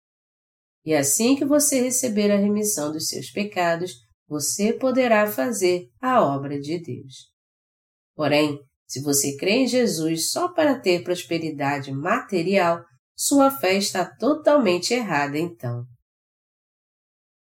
E 0.86 0.94
assim 0.94 1.36
que 1.36 1.44
você 1.44 1.82
receber 1.82 2.32
a 2.32 2.38
remissão 2.38 2.92
dos 2.92 3.08
seus 3.08 3.32
pecados, 3.32 3.94
você 4.28 4.72
poderá 4.72 5.30
fazer 5.30 5.88
a 6.00 6.24
obra 6.24 6.60
de 6.60 6.80
Deus. 6.80 7.30
Porém, 8.16 8.60
se 8.88 9.02
você 9.02 9.36
crê 9.38 9.52
em 9.52 9.68
Jesus 9.68 10.30
só 10.30 10.54
para 10.54 10.80
ter 10.80 11.04
prosperidade 11.04 11.92
material, 11.92 12.84
sua 13.16 13.52
fé 13.52 13.76
está 13.76 14.06
totalmente 14.06 14.94
errada 14.94 15.38
então. 15.38 15.84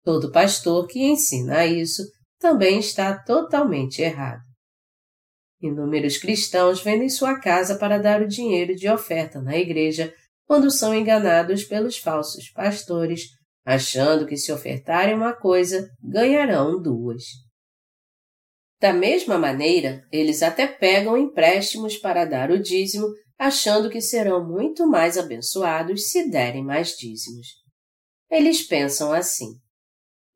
Todo 0.08 0.32
pastor 0.32 0.86
que 0.86 1.04
ensina 1.04 1.66
isso 1.66 2.02
também 2.40 2.78
está 2.78 3.14
totalmente 3.24 4.00
errado. 4.00 4.40
Inúmeros 5.60 6.16
cristãos 6.16 6.82
vendem 6.82 7.10
sua 7.10 7.38
casa 7.38 7.76
para 7.76 7.98
dar 7.98 8.22
o 8.22 8.26
dinheiro 8.26 8.74
de 8.74 8.88
oferta 8.88 9.38
na 9.42 9.58
igreja 9.58 10.10
quando 10.46 10.70
são 10.70 10.94
enganados 10.94 11.62
pelos 11.62 11.98
falsos 11.98 12.50
pastores 12.52 13.24
achando 13.66 14.26
que 14.26 14.38
se 14.38 14.50
ofertarem 14.50 15.14
uma 15.14 15.34
coisa, 15.34 15.86
ganharão 16.02 16.80
duas. 16.80 17.24
Da 18.80 18.94
mesma 18.94 19.36
maneira, 19.36 20.00
eles 20.10 20.42
até 20.42 20.66
pegam 20.66 21.18
empréstimos 21.18 21.98
para 21.98 22.24
dar 22.24 22.50
o 22.50 22.58
dízimo, 22.58 23.06
achando 23.38 23.90
que 23.90 24.00
serão 24.00 24.48
muito 24.48 24.86
mais 24.86 25.18
abençoados 25.18 26.08
se 26.08 26.30
derem 26.30 26.64
mais 26.64 26.96
dízimos. 26.96 27.48
Eles 28.30 28.66
pensam 28.66 29.12
assim: 29.12 29.48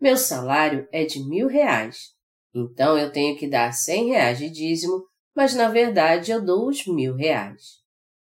meu 0.02 0.16
salário 0.16 0.88
é 0.90 1.04
de 1.04 1.20
mil 1.24 1.46
reais, 1.46 2.08
então 2.52 2.98
eu 2.98 3.12
tenho 3.12 3.38
que 3.38 3.46
dar 3.46 3.70
cem 3.70 4.08
reais 4.08 4.36
de 4.36 4.50
dízimo, 4.50 5.06
mas 5.32 5.54
na 5.54 5.68
verdade 5.68 6.32
eu 6.32 6.44
dou 6.44 6.68
os 6.68 6.84
mil 6.88 7.14
reais. 7.14 7.80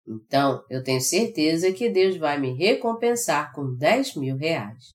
Então 0.07 0.65
eu 0.71 0.85
tenho 0.85 1.01
certeza 1.01 1.73
que 1.73 1.91
Deus 1.91 2.17
vai 2.17 2.39
me 2.39 2.57
recompensar 2.57 3.53
com 3.53 3.75
dez 3.75 4.15
mil 4.15 4.37
reais. 4.37 4.91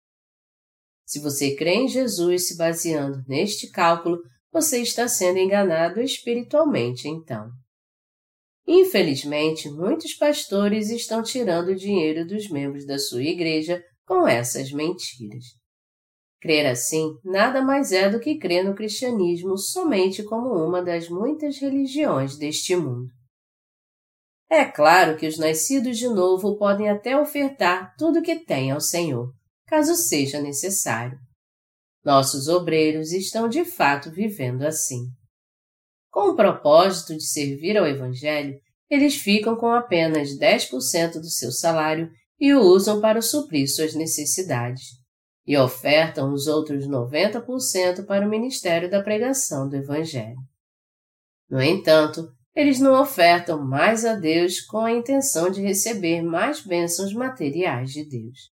Se 1.06 1.20
você 1.20 1.54
crê 1.54 1.74
em 1.74 1.90
Jesus 1.90 2.48
se 2.48 2.56
baseando 2.56 3.26
neste 3.28 3.70
cálculo, 3.70 4.22
você 4.50 4.82
está 4.82 5.06
sendo 5.06 5.38
enganado 5.38 6.00
espiritualmente 6.00 7.10
então. 7.10 7.52
Infelizmente, 8.66 9.70
muitos 9.70 10.14
pastores 10.14 10.90
estão 10.92 11.22
tirando 11.22 11.72
o 11.72 11.76
dinheiro 11.76 12.26
dos 12.26 12.50
membros 12.50 12.86
da 12.86 12.98
sua 12.98 13.24
igreja 13.24 13.84
com 14.06 14.26
essas 14.26 14.72
mentiras. 14.72 15.59
Crer 16.42 16.66
assim 16.68 17.18
nada 17.24 17.62
mais 17.62 17.92
é 17.92 18.10
do 18.10 18.20
que 18.20 18.38
crer 18.38 18.64
no 18.64 18.74
cristianismo 18.74 19.58
somente 19.58 20.24
como 20.24 20.54
uma 20.54 20.82
das 20.82 21.10
muitas 21.10 21.58
religiões 21.60 22.38
deste 22.38 22.76
mundo. 22.76 23.10
É 24.50 24.66
claro 24.66 25.18
que 25.18 25.28
os 25.28 25.38
nascidos 25.38 25.98
de 25.98 26.08
novo 26.08 26.58
podem 26.58 26.90
até 26.90 27.20
ofertar 27.20 27.94
tudo 27.98 28.20
o 28.20 28.24
que 28.24 28.38
têm 28.38 28.72
ao 28.72 28.82
Senhor, 28.82 29.32
caso 29.68 29.96
seja 29.96 30.42
necessário. 30.42 31.20
Nossos 32.04 32.48
obreiros 32.48 33.12
estão 33.12 33.48
de 33.48 33.64
fato 33.66 34.10
vivendo 34.10 34.64
assim. 34.64 35.06
Com 36.10 36.32
o 36.32 36.36
propósito 36.36 37.16
de 37.16 37.24
servir 37.24 37.78
ao 37.78 37.86
Evangelho, 37.86 38.60
eles 38.90 39.16
ficam 39.16 39.56
com 39.56 39.68
apenas 39.68 40.30
10% 40.40 41.20
do 41.20 41.30
seu 41.30 41.52
salário 41.52 42.10
e 42.40 42.54
o 42.54 42.62
usam 42.62 43.00
para 43.00 43.22
suprir 43.22 43.68
suas 43.68 43.94
necessidades, 43.94 44.99
e 45.50 45.58
ofertam 45.58 46.32
os 46.32 46.46
outros 46.46 46.88
90% 46.88 48.06
para 48.06 48.24
o 48.24 48.30
ministério 48.30 48.88
da 48.88 49.02
pregação 49.02 49.68
do 49.68 49.78
Evangelho. 49.78 50.38
No 51.50 51.60
entanto, 51.60 52.32
eles 52.56 52.80
não 52.80 53.02
ofertam 53.02 53.66
mais 53.66 54.06
a 54.06 54.14
Deus 54.14 54.62
com 54.62 54.78
a 54.78 54.92
intenção 54.92 55.50
de 55.50 55.60
receber 55.60 56.22
mais 56.22 56.64
bênçãos 56.64 57.12
materiais 57.16 57.90
de 57.90 58.08
Deus. 58.08 58.52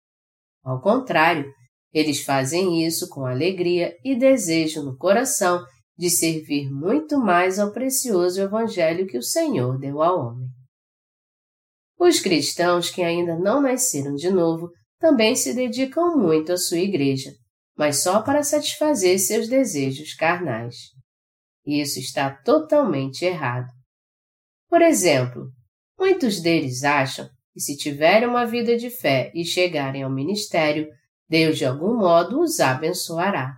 Ao 0.63 0.81
contrário, 0.81 1.53
eles 1.93 2.23
fazem 2.23 2.87
isso 2.87 3.09
com 3.09 3.27
alegria 3.27 3.93
e 4.05 4.17
desejo 4.17 4.85
no 4.85 4.97
coração 4.97 5.65
de 5.99 6.09
servir 6.09 6.71
muito 6.71 7.19
mais 7.19 7.59
ao 7.59 7.73
precioso 7.73 8.41
Evangelho 8.41 9.09
que 9.09 9.19
o 9.19 9.23
Senhor 9.23 9.81
deu 9.81 10.01
ao 10.01 10.29
homem. 10.29 10.47
Os 11.99 12.21
cristãos 12.21 12.89
que 12.89 13.03
ainda 13.03 13.37
não 13.37 13.61
nasceram 13.61 14.15
de 14.15 14.31
novo 14.31 14.71
também 15.05 15.37
se 15.37 15.53
dedicam 15.53 16.17
muito 16.17 16.51
à 16.51 16.57
sua 16.57 16.79
igreja, 16.79 17.31
mas 17.77 18.03
só 18.03 18.23
para 18.23 18.43
satisfazer 18.43 19.19
seus 19.19 19.51
desejos 19.51 20.15
carnais. 20.15 20.77
Isso 21.67 21.99
está 21.99 22.31
totalmente 22.31 23.23
errado. 23.23 23.67
Por 24.67 24.81
exemplo, 24.81 25.51
muitos 25.99 26.41
deles 26.41 26.85
acham 26.85 27.29
que 27.53 27.61
se 27.61 27.77
tiverem 27.77 28.27
uma 28.27 28.47
vida 28.47 28.79
de 28.79 28.89
fé 28.89 29.31
e 29.35 29.45
chegarem 29.45 30.03
ao 30.03 30.11
ministério, 30.11 30.89
Deus 31.29 31.59
de 31.59 31.67
algum 31.67 31.99
modo 31.99 32.41
os 32.41 32.59
abençoará. 32.59 33.53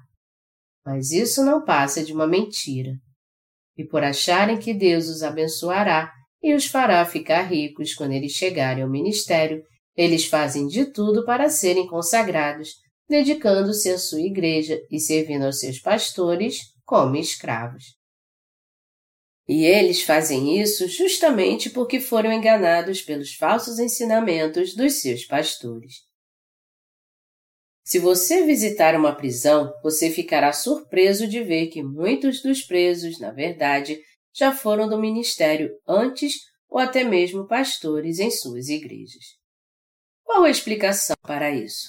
Mas 0.85 1.13
isso 1.13 1.45
não 1.45 1.65
passa 1.65 2.03
de 2.03 2.13
uma 2.13 2.27
mentira. 2.27 2.91
E 3.77 3.85
por 3.85 4.03
acharem 4.03 4.59
que 4.59 4.75
Deus 4.75 5.07
os 5.07 5.23
abençoará 5.23 6.13
e 6.43 6.55
os 6.55 6.67
fará 6.67 7.05
ficar 7.05 7.43
ricos 7.43 7.95
quando 7.95 8.15
eles 8.15 8.33
chegarem 8.33 8.83
ao 8.83 8.91
ministério, 8.91 9.63
eles 9.97 10.27
fazem 10.27 10.67
de 10.67 10.87
tudo 10.87 11.25
para 11.25 11.49
serem 11.49 11.87
consagrados, 11.87 12.75
dedicando-se 13.09 13.91
à 13.91 13.99
sua 13.99 14.21
igreja 14.21 14.81
e 14.91 15.01
servindo 15.01 15.47
aos 15.47 15.61
seus 15.61 15.79
pastores 15.79 16.59
como 16.85 17.17
escravos. 17.17 17.97
E 19.49 19.65
eles 19.65 20.03
fazem 20.03 20.61
isso 20.61 20.89
justamente 20.89 21.71
porque 21.71 22.01
foram 22.01 22.33
enganados 22.33 23.01
pelos 23.01 23.35
falsos 23.35 23.79
ensinamentos 23.79 24.75
dos 24.75 25.01
seus 25.01 25.25
pastores. 25.25 26.05
Se 27.85 28.01
você 28.01 28.45
visitar 28.45 28.97
uma 28.97 29.15
prisão, 29.15 29.73
você 29.81 30.11
ficará 30.11 30.53
surpreso 30.53 31.29
de 31.29 31.45
ver 31.45 31.69
que 31.69 31.85
muitos 31.85 32.43
dos 32.43 32.63
presos, 32.63 33.21
na 33.21 33.31
verdade, 33.31 34.01
já 34.35 34.53
foram 34.53 34.89
do 34.89 35.01
ministério 35.01 35.71
antes 35.87 36.35
ou 36.69 36.81
até 36.81 37.05
mesmo 37.05 37.47
pastores 37.47 38.19
em 38.19 38.29
suas 38.29 38.69
igrejas. 38.69 39.36
Qual 40.27 40.43
a 40.43 40.51
explicação 40.51 41.15
para 41.23 41.53
isso? 41.53 41.89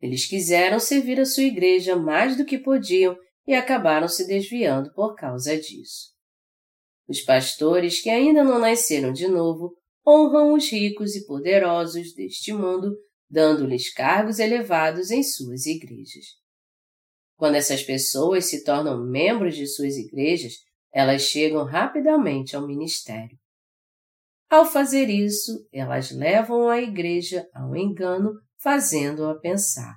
Eles 0.00 0.26
quiseram 0.26 0.78
servir 0.78 1.20
a 1.20 1.26
sua 1.26 1.42
igreja 1.42 1.96
mais 1.96 2.36
do 2.36 2.44
que 2.44 2.56
podiam 2.56 3.18
e 3.44 3.52
acabaram 3.52 4.06
se 4.06 4.28
desviando 4.28 4.92
por 4.94 5.16
causa 5.16 5.58
disso. 5.58 6.12
Os 7.08 7.20
pastores 7.20 8.00
que 8.00 8.08
ainda 8.08 8.44
não 8.44 8.60
nasceram 8.60 9.12
de 9.12 9.26
novo 9.26 9.76
honram 10.06 10.54
os 10.54 10.70
ricos 10.70 11.16
e 11.16 11.26
poderosos 11.26 12.14
deste 12.14 12.52
mundo 12.52 12.96
dando-lhes 13.28 13.92
cargos 13.92 14.38
elevados 14.38 15.10
em 15.10 15.22
suas 15.24 15.66
igrejas. 15.66 16.24
Quando 17.36 17.56
essas 17.56 17.82
pessoas 17.82 18.44
se 18.44 18.62
tornam 18.62 19.04
membros 19.04 19.56
de 19.56 19.66
suas 19.66 19.96
igrejas, 19.96 20.52
elas 20.92 21.22
chegam 21.22 21.64
rapidamente 21.64 22.54
ao 22.54 22.66
ministério. 22.66 23.36
Ao 24.52 24.66
fazer 24.66 25.08
isso, 25.08 25.66
elas 25.72 26.10
levam 26.10 26.68
a 26.68 26.78
igreja 26.78 27.48
ao 27.54 27.74
engano, 27.74 28.34
fazendo-a 28.60 29.40
pensar. 29.40 29.94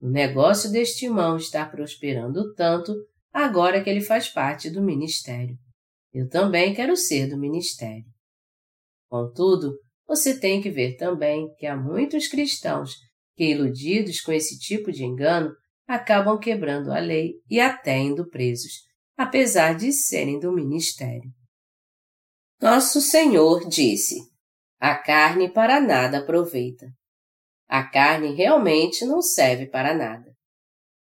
O 0.00 0.08
negócio 0.08 0.72
deste 0.72 1.04
irmão 1.04 1.36
está 1.36 1.66
prosperando 1.68 2.54
tanto 2.54 2.94
agora 3.30 3.84
que 3.84 3.90
ele 3.90 4.00
faz 4.00 4.30
parte 4.30 4.70
do 4.70 4.82
ministério. 4.82 5.54
Eu 6.10 6.26
também 6.26 6.72
quero 6.72 6.96
ser 6.96 7.28
do 7.28 7.38
ministério. 7.38 8.06
Contudo, 9.10 9.78
você 10.08 10.40
tem 10.40 10.62
que 10.62 10.70
ver 10.70 10.96
também 10.96 11.46
que 11.58 11.66
há 11.66 11.76
muitos 11.76 12.28
cristãos 12.28 12.92
que, 13.36 13.44
iludidos 13.44 14.22
com 14.22 14.32
esse 14.32 14.58
tipo 14.58 14.90
de 14.90 15.04
engano, 15.04 15.54
acabam 15.86 16.38
quebrando 16.38 16.90
a 16.90 16.98
lei 16.98 17.34
e 17.46 17.60
até 17.60 17.98
indo 17.98 18.26
presos, 18.30 18.72
apesar 19.18 19.74
de 19.76 19.92
serem 19.92 20.40
do 20.40 20.50
ministério. 20.50 21.30
Nosso 22.60 23.00
Senhor 23.00 23.68
disse: 23.68 24.16
A 24.80 24.94
carne 24.94 25.52
para 25.52 25.80
nada 25.80 26.18
aproveita. 26.18 26.86
A 27.68 27.82
carne 27.82 28.34
realmente 28.34 29.04
não 29.04 29.20
serve 29.20 29.66
para 29.66 29.94
nada. 29.94 30.34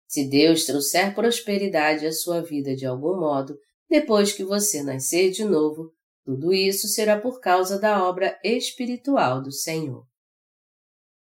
Se 0.07 0.29
Deus 0.29 0.65
trouxer 0.65 1.13
prosperidade 1.13 2.05
à 2.05 2.11
sua 2.11 2.41
vida 2.41 2.75
de 2.75 2.85
algum 2.85 3.19
modo, 3.19 3.57
depois 3.89 4.31
que 4.31 4.43
você 4.43 4.81
nascer 4.81 5.31
de 5.31 5.43
novo, 5.43 5.91
tudo 6.23 6.53
isso 6.53 6.87
será 6.87 7.19
por 7.19 7.39
causa 7.41 7.79
da 7.79 8.07
obra 8.07 8.39
espiritual 8.43 9.41
do 9.41 9.51
Senhor. 9.51 10.05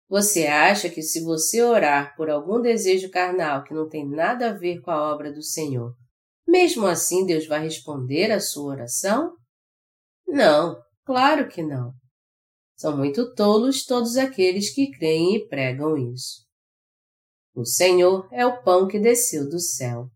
Você 0.07 0.45
acha 0.45 0.89
que 0.89 1.01
se 1.01 1.21
você 1.21 1.61
orar 1.61 2.15
por 2.15 2.29
algum 2.29 2.61
desejo 2.61 3.09
carnal 3.09 3.63
que 3.63 3.73
não 3.73 3.89
tem 3.89 4.07
nada 4.07 4.49
a 4.49 4.53
ver 4.53 4.81
com 4.81 4.91
a 4.91 5.11
obra 5.11 5.31
do 5.31 5.41
Senhor, 5.41 5.93
mesmo 6.47 6.85
assim 6.85 7.25
Deus 7.25 7.47
vai 7.47 7.63
responder 7.63 8.31
à 8.31 8.39
sua 8.39 8.73
oração? 8.73 9.40
Não, 10.31 10.81
claro 11.05 11.47
que 11.47 11.61
não. 11.61 11.93
São 12.75 12.97
muito 12.97 13.35
tolos 13.35 13.85
todos 13.85 14.17
aqueles 14.17 14.73
que 14.73 14.89
creem 14.89 15.35
e 15.35 15.47
pregam 15.47 15.95
isso. 15.95 16.47
O 17.53 17.65
Senhor 17.65 18.27
é 18.31 18.45
o 18.45 18.63
pão 18.63 18.87
que 18.87 18.99
desceu 18.99 19.47
do 19.47 19.59
céu. 19.59 20.09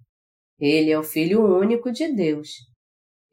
Ele 0.57 0.89
é 0.89 0.97
o 0.97 1.03
Filho 1.03 1.45
único 1.45 1.91
de 1.91 2.11
Deus 2.11 2.47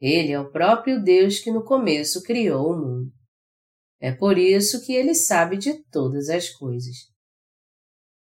ele 0.05 0.33
é 0.33 0.39
o 0.39 0.51
próprio 0.51 1.01
Deus 1.01 1.39
que 1.39 1.49
no 1.49 1.63
começo 1.63 2.21
criou 2.23 2.73
o 2.73 2.77
mundo. 2.77 3.13
É 4.01 4.11
por 4.13 4.37
isso 4.37 4.85
que 4.85 4.91
ele 4.91 5.15
sabe 5.15 5.55
de 5.55 5.81
todas 5.85 6.27
as 6.27 6.49
coisas. 6.49 6.93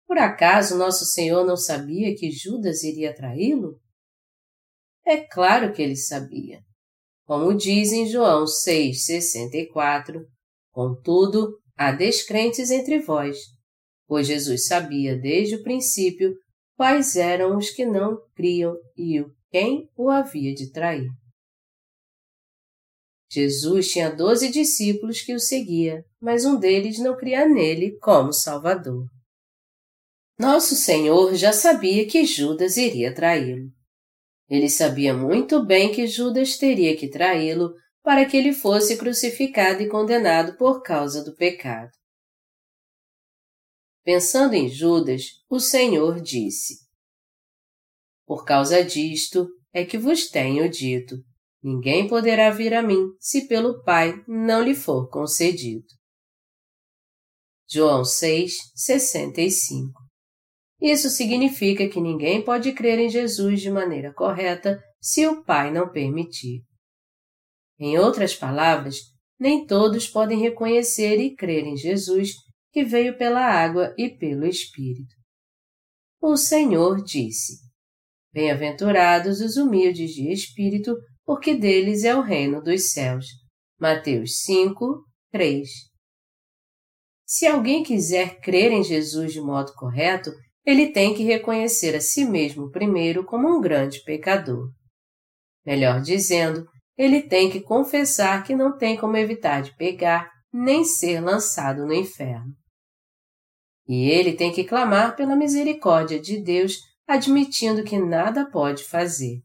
Por 0.05 0.19
acaso 0.19 0.77
nosso 0.77 1.05
Senhor 1.05 1.47
não 1.47 1.57
sabia 1.57 2.17
que 2.17 2.33
Judas 2.33 2.83
iria 2.83 3.15
traí-lo? 3.15 3.81
É 5.07 5.19
claro 5.19 5.73
que 5.73 5.81
ele 5.81 5.95
sabia. 5.95 6.61
Como 7.29 7.55
diz 7.55 7.93
em 7.93 8.07
João 8.07 8.47
6,64, 8.47 10.25
contudo, 10.73 11.61
há 11.77 11.93
descrentes 11.93 12.71
entre 12.71 13.01
vós, 13.01 13.37
pois 14.07 14.27
Jesus 14.27 14.67
sabia 14.67 15.15
desde 15.15 15.57
o 15.57 15.63
princípio 15.63 16.35
quais 16.75 17.17
eram 17.17 17.59
os 17.59 17.69
que 17.69 17.85
não 17.85 18.19
criam 18.35 18.75
e 18.97 19.23
quem 19.51 19.91
o 19.95 20.09
havia 20.09 20.55
de 20.55 20.73
trair. 20.73 21.11
Jesus 23.31 23.91
tinha 23.93 24.09
doze 24.09 24.51
discípulos 24.51 25.21
que 25.21 25.35
o 25.35 25.39
seguia, 25.39 26.03
mas 26.19 26.47
um 26.47 26.59
deles 26.59 26.99
não 26.99 27.15
cria 27.15 27.47
nele 27.47 27.99
como 27.99 28.33
Salvador. 28.33 29.05
Nosso 30.39 30.75
Senhor 30.75 31.35
já 31.35 31.53
sabia 31.53 32.09
que 32.09 32.25
Judas 32.25 32.79
iria 32.79 33.15
traí-lo. 33.15 33.71
Ele 34.49 34.69
sabia 34.71 35.13
muito 35.13 35.65
bem 35.65 35.93
que 35.93 36.07
Judas 36.07 36.57
teria 36.57 36.97
que 36.97 37.09
traí-lo 37.09 37.75
para 38.03 38.25
que 38.25 38.37
ele 38.37 38.55
fosse 38.55 38.97
crucificado 38.97 39.83
e 39.83 39.89
condenado 39.89 40.57
por 40.57 40.83
causa 40.83 41.23
do 41.23 41.37
pecado. 41.37 41.91
Pensando 44.03 44.55
em 44.55 44.69
Judas, 44.69 45.23
o 45.51 45.61
Senhor 45.61 46.21
disse: 46.23 46.77
Por 48.27 48.47
causa 48.47 48.83
disto 48.83 49.47
é 49.71 49.85
que 49.85 49.99
vos 49.99 50.31
tenho 50.31 50.67
dito: 50.71 51.17
ninguém 51.63 52.09
poderá 52.09 52.51
vir 52.51 52.73
a 52.73 52.83
mim 52.83 53.11
se 53.21 53.47
pelo 53.47 53.83
Pai 53.83 54.15
não 54.27 54.63
lhe 54.63 54.75
for 54.75 55.11
concedido. 55.11 55.87
João 57.69 58.03
6, 58.03 58.55
65 58.75 60.08
Isso 60.81 61.11
significa 61.11 61.89
que 61.89 62.01
ninguém 62.01 62.45
pode 62.45 62.73
crer 62.73 62.99
em 62.99 63.09
Jesus 63.09 63.61
de 63.61 63.71
maneira 63.71 64.13
correta 64.15 64.81
se 65.01 65.27
o 65.27 65.43
Pai 65.45 65.73
não 65.73 65.91
permitir. 65.91 66.63
Em 67.79 67.99
outras 67.99 68.35
palavras, 68.35 68.97
nem 69.39 69.67
todos 69.67 70.09
podem 70.09 70.39
reconhecer 70.39 71.17
e 71.19 71.35
crer 71.35 71.65
em 71.65 71.77
Jesus 71.77 72.31
que 72.73 72.85
veio 72.85 73.17
pela 73.17 73.41
água 73.41 73.95
e 73.97 74.09
pelo 74.09 74.47
Espírito. 74.47 75.15
O 76.21 76.37
Senhor 76.37 77.03
disse: 77.03 77.55
Bem-aventurados 78.33 79.41
os 79.41 79.57
humildes 79.57 80.11
de 80.11 80.33
espírito, 80.33 80.97
porque 81.25 81.55
deles 81.55 82.05
é 82.05 82.15
o 82.15 82.21
reino 82.21 82.63
dos 82.63 82.91
céus. 82.91 83.27
Mateus 83.81 84.43
5, 84.43 85.05
3. 85.31 85.69
Se 87.25 87.47
alguém 87.47 87.83
quiser 87.83 88.41
crer 88.41 88.73
em 88.73 88.83
Jesus 88.83 89.33
de 89.33 89.41
modo 89.41 89.73
correto, 89.75 90.31
ele 90.69 90.93
tem 90.93 91.15
que 91.15 91.23
reconhecer 91.23 91.97
a 91.97 92.01
si 92.01 92.27
mesmo 92.27 92.71
primeiro 92.71 93.25
como 93.25 93.49
um 93.49 93.59
grande 93.59 94.05
pecador. 94.05 94.71
Melhor 95.65 96.03
dizendo, 96.03 96.69
ele 96.95 97.23
tem 97.23 97.51
que 97.51 97.63
confessar 97.63 98.45
que 98.45 98.55
não 98.55 98.77
tem 98.77 98.95
como 98.95 99.17
evitar 99.17 99.63
de 99.63 99.75
pecar 99.79 100.31
nem 100.53 100.85
ser 100.85 101.23
lançado 101.23 101.87
no 101.87 101.95
inferno. 101.95 102.53
E 103.89 104.11
ele 104.11 104.35
tem 104.35 104.53
que 104.53 104.63
clamar 104.63 105.17
pela 105.17 105.35
misericórdia 105.35 106.21
de 106.21 106.39
Deus, 106.39 106.75
admitindo 107.07 107.83
que 107.83 107.99
nada 107.99 108.45
pode 108.51 108.85
fazer. 108.85 109.41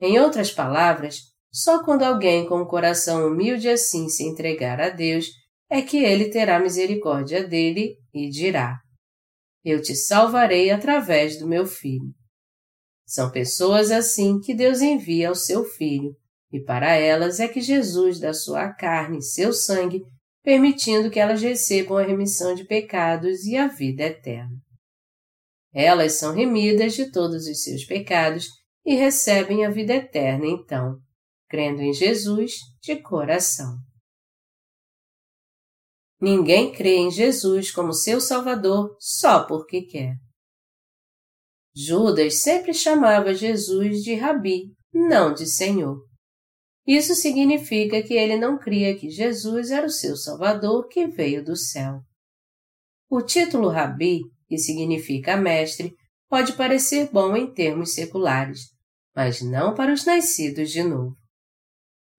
Em 0.00 0.18
outras 0.18 0.50
palavras, 0.50 1.24
só 1.52 1.84
quando 1.84 2.04
alguém 2.04 2.48
com 2.48 2.62
um 2.62 2.66
coração 2.66 3.26
humilde 3.26 3.68
assim 3.68 4.08
se 4.08 4.24
entregar 4.24 4.80
a 4.80 4.88
Deus 4.88 5.26
é 5.68 5.82
que 5.82 5.98
ele 5.98 6.30
terá 6.30 6.58
misericórdia 6.58 7.46
dele 7.46 7.98
e 8.14 8.30
dirá: 8.30 8.80
Eu 9.68 9.82
te 9.82 9.96
salvarei 9.96 10.70
através 10.70 11.40
do 11.40 11.48
meu 11.48 11.66
filho. 11.66 12.14
São 13.04 13.32
pessoas 13.32 13.90
assim 13.90 14.38
que 14.38 14.54
Deus 14.54 14.80
envia 14.80 15.28
ao 15.28 15.34
seu 15.34 15.64
filho, 15.64 16.16
e 16.52 16.60
para 16.60 16.94
elas 16.94 17.40
é 17.40 17.48
que 17.48 17.60
Jesus 17.60 18.20
dá 18.20 18.32
sua 18.32 18.72
carne 18.72 19.18
e 19.18 19.22
seu 19.22 19.52
sangue 19.52 20.04
permitindo 20.40 21.10
que 21.10 21.18
elas 21.18 21.42
recebam 21.42 21.96
a 21.98 22.04
remissão 22.04 22.54
de 22.54 22.64
pecados 22.64 23.44
e 23.44 23.56
a 23.56 23.66
vida 23.66 24.04
eterna. 24.04 24.56
Elas 25.74 26.12
são 26.12 26.32
remidas 26.32 26.94
de 26.94 27.10
todos 27.10 27.48
os 27.48 27.64
seus 27.64 27.84
pecados 27.84 28.46
e 28.84 28.94
recebem 28.94 29.66
a 29.66 29.70
vida 29.70 29.94
eterna 29.94 30.46
então, 30.46 31.00
crendo 31.48 31.82
em 31.82 31.92
Jesus 31.92 32.52
de 32.80 32.94
coração. 33.02 33.76
Ninguém 36.20 36.72
crê 36.72 36.96
em 36.96 37.10
Jesus 37.10 37.70
como 37.70 37.92
seu 37.92 38.20
Salvador 38.20 38.96
só 38.98 39.44
porque 39.46 39.82
quer. 39.82 40.14
Judas 41.74 42.40
sempre 42.40 42.72
chamava 42.72 43.34
Jesus 43.34 44.02
de 44.02 44.14
Rabi, 44.14 44.72
não 44.94 45.34
de 45.34 45.46
Senhor. 45.46 46.02
Isso 46.86 47.14
significa 47.14 48.02
que 48.02 48.14
ele 48.14 48.36
não 48.36 48.58
cria 48.58 48.96
que 48.96 49.10
Jesus 49.10 49.70
era 49.70 49.86
o 49.86 49.90
seu 49.90 50.16
Salvador 50.16 50.88
que 50.88 51.06
veio 51.06 51.44
do 51.44 51.54
céu. 51.54 52.00
O 53.10 53.20
título 53.20 53.68
Rabi, 53.68 54.20
que 54.48 54.56
significa 54.56 55.36
mestre, 55.36 55.92
pode 56.28 56.54
parecer 56.54 57.10
bom 57.12 57.36
em 57.36 57.52
termos 57.52 57.92
seculares, 57.92 58.60
mas 59.14 59.42
não 59.42 59.74
para 59.74 59.92
os 59.92 60.06
nascidos 60.06 60.70
de 60.70 60.82
novo. 60.82 61.14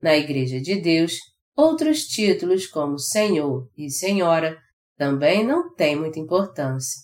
Na 0.02 0.16
Igreja 0.16 0.62
de 0.62 0.80
Deus, 0.80 1.14
outros 1.58 2.06
títulos 2.06 2.68
como 2.68 3.00
Senhor 3.00 3.68
e 3.76 3.90
Senhora 3.90 4.62
também 4.96 5.46
não 5.46 5.74
têm 5.74 5.96
muita 5.96 6.20
importância. 6.20 7.02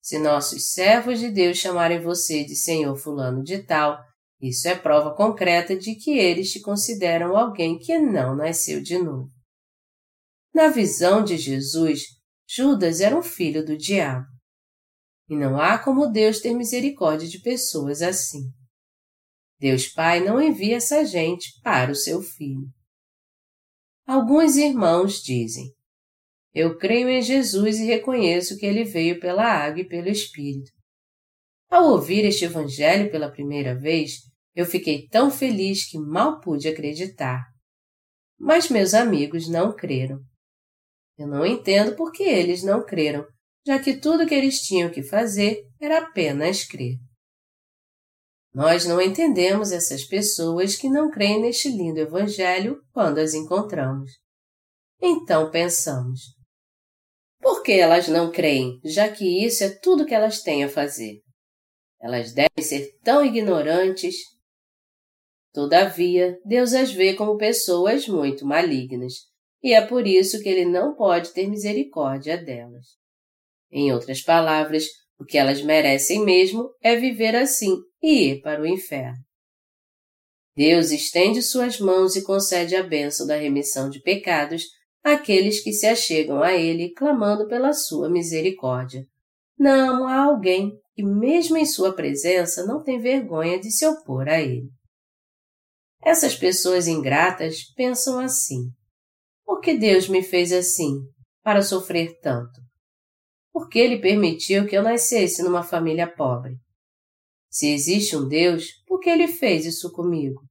Se 0.00 0.18
nossos 0.18 0.72
servos 0.72 1.18
de 1.18 1.30
Deus 1.30 1.58
chamarem 1.58 2.00
você 2.00 2.44
de 2.44 2.54
Senhor 2.54 2.96
Fulano 2.96 3.42
de 3.42 3.64
Tal, 3.64 3.98
isso 4.40 4.68
é 4.68 4.76
prova 4.76 5.14
concreta 5.16 5.76
de 5.76 5.96
que 5.96 6.16
eles 6.16 6.52
te 6.52 6.60
consideram 6.60 7.36
alguém 7.36 7.76
que 7.76 7.98
não 7.98 8.36
nasceu 8.36 8.80
de 8.80 8.98
novo. 8.98 9.30
Na 10.54 10.68
visão 10.68 11.24
de 11.24 11.36
Jesus, 11.36 12.04
Judas 12.48 13.00
era 13.00 13.18
um 13.18 13.22
filho 13.22 13.64
do 13.66 13.76
diabo. 13.76 14.26
E 15.28 15.34
não 15.34 15.60
há 15.60 15.76
como 15.76 16.06
Deus 16.06 16.38
ter 16.38 16.54
misericórdia 16.54 17.28
de 17.28 17.40
pessoas 17.40 18.00
assim. 18.00 18.52
Deus 19.58 19.88
Pai 19.88 20.20
não 20.20 20.40
envia 20.40 20.76
essa 20.76 21.04
gente 21.04 21.60
para 21.62 21.90
o 21.90 21.96
seu 21.96 22.22
filho. 22.22 22.75
Alguns 24.06 24.54
irmãos 24.56 25.20
dizem: 25.20 25.72
Eu 26.54 26.78
creio 26.78 27.08
em 27.08 27.20
Jesus 27.20 27.78
e 27.80 27.86
reconheço 27.86 28.56
que 28.56 28.64
ele 28.64 28.84
veio 28.84 29.18
pela 29.18 29.44
água 29.44 29.80
e 29.80 29.88
pelo 29.88 30.08
Espírito. 30.08 30.70
Ao 31.68 31.90
ouvir 31.90 32.24
este 32.24 32.44
Evangelho 32.44 33.10
pela 33.10 33.32
primeira 33.32 33.76
vez, 33.76 34.18
eu 34.54 34.64
fiquei 34.64 35.08
tão 35.08 35.28
feliz 35.28 35.90
que 35.90 35.98
mal 35.98 36.40
pude 36.40 36.68
acreditar. 36.68 37.44
Mas 38.38 38.68
meus 38.68 38.94
amigos 38.94 39.48
não 39.48 39.74
creram. 39.74 40.20
Eu 41.18 41.26
não 41.26 41.44
entendo 41.44 41.96
por 41.96 42.12
que 42.12 42.22
eles 42.22 42.62
não 42.62 42.84
creram, 42.84 43.26
já 43.66 43.78
que 43.82 43.96
tudo 43.96 44.26
que 44.26 44.34
eles 44.34 44.60
tinham 44.60 44.88
que 44.88 45.02
fazer 45.02 45.64
era 45.80 45.98
apenas 45.98 46.64
crer. 46.64 46.96
Nós 48.56 48.86
não 48.86 49.02
entendemos 49.02 49.70
essas 49.70 50.02
pessoas 50.02 50.76
que 50.76 50.88
não 50.88 51.10
creem 51.10 51.42
neste 51.42 51.68
lindo 51.68 52.00
Evangelho 52.00 52.82
quando 52.90 53.18
as 53.18 53.34
encontramos. 53.34 54.12
Então 54.98 55.50
pensamos: 55.50 56.22
por 57.38 57.62
que 57.62 57.72
elas 57.72 58.08
não 58.08 58.32
creem, 58.32 58.80
já 58.82 59.12
que 59.12 59.44
isso 59.44 59.62
é 59.62 59.68
tudo 59.68 60.06
que 60.06 60.14
elas 60.14 60.40
têm 60.40 60.64
a 60.64 60.70
fazer? 60.70 61.20
Elas 62.00 62.32
devem 62.32 62.62
ser 62.62 62.98
tão 63.04 63.22
ignorantes. 63.22 64.16
Todavia, 65.52 66.40
Deus 66.42 66.72
as 66.72 66.90
vê 66.90 67.12
como 67.12 67.36
pessoas 67.36 68.08
muito 68.08 68.46
malignas, 68.46 69.12
e 69.62 69.74
é 69.74 69.86
por 69.86 70.06
isso 70.06 70.42
que 70.42 70.48
Ele 70.48 70.64
não 70.64 70.94
pode 70.94 71.34
ter 71.34 71.46
misericórdia 71.46 72.42
delas. 72.42 72.86
Em 73.70 73.92
outras 73.92 74.22
palavras, 74.22 74.86
o 75.18 75.24
que 75.24 75.38
elas 75.38 75.62
merecem 75.62 76.24
mesmo 76.24 76.70
é 76.82 76.96
viver 76.96 77.34
assim 77.34 77.76
e 78.02 78.30
ir 78.30 78.42
para 78.42 78.60
o 78.60 78.66
inferno. 78.66 79.18
Deus 80.54 80.90
estende 80.90 81.42
suas 81.42 81.78
mãos 81.78 82.16
e 82.16 82.22
concede 82.22 82.74
a 82.76 82.82
bênção 82.82 83.26
da 83.26 83.36
remissão 83.36 83.90
de 83.90 84.00
pecados 84.00 84.64
àqueles 85.04 85.62
que 85.62 85.72
se 85.72 85.86
achegam 85.86 86.42
a 86.42 86.54
Ele 86.54 86.92
clamando 86.94 87.46
pela 87.46 87.72
sua 87.72 88.08
misericórdia. 88.08 89.04
Não 89.58 90.06
há 90.06 90.24
alguém 90.24 90.72
e 90.96 91.02
mesmo 91.02 91.56
em 91.56 91.66
sua 91.66 91.94
presença 91.94 92.64
não 92.64 92.82
tem 92.82 92.98
vergonha 92.98 93.60
de 93.60 93.70
se 93.70 93.86
opor 93.86 94.28
a 94.28 94.40
ele. 94.40 94.68
Essas 96.02 96.34
pessoas 96.34 96.86
ingratas 96.86 97.64
pensam 97.74 98.18
assim: 98.18 98.70
por 99.44 99.60
que 99.60 99.76
Deus 99.76 100.08
me 100.08 100.22
fez 100.22 100.52
assim, 100.52 100.92
para 101.42 101.62
sofrer 101.62 102.18
tanto? 102.20 102.65
Por 103.56 103.70
que 103.70 103.78
Ele 103.78 103.98
permitiu 103.98 104.66
que 104.66 104.76
eu 104.76 104.82
nascesse 104.82 105.42
numa 105.42 105.62
família 105.62 106.06
pobre? 106.06 106.58
Se 107.50 107.66
existe 107.72 108.14
um 108.14 108.28
Deus, 108.28 108.66
por 108.86 109.00
que 109.00 109.08
Ele 109.08 109.26
fez 109.26 109.64
isso 109.64 109.90
comigo? 109.92 110.42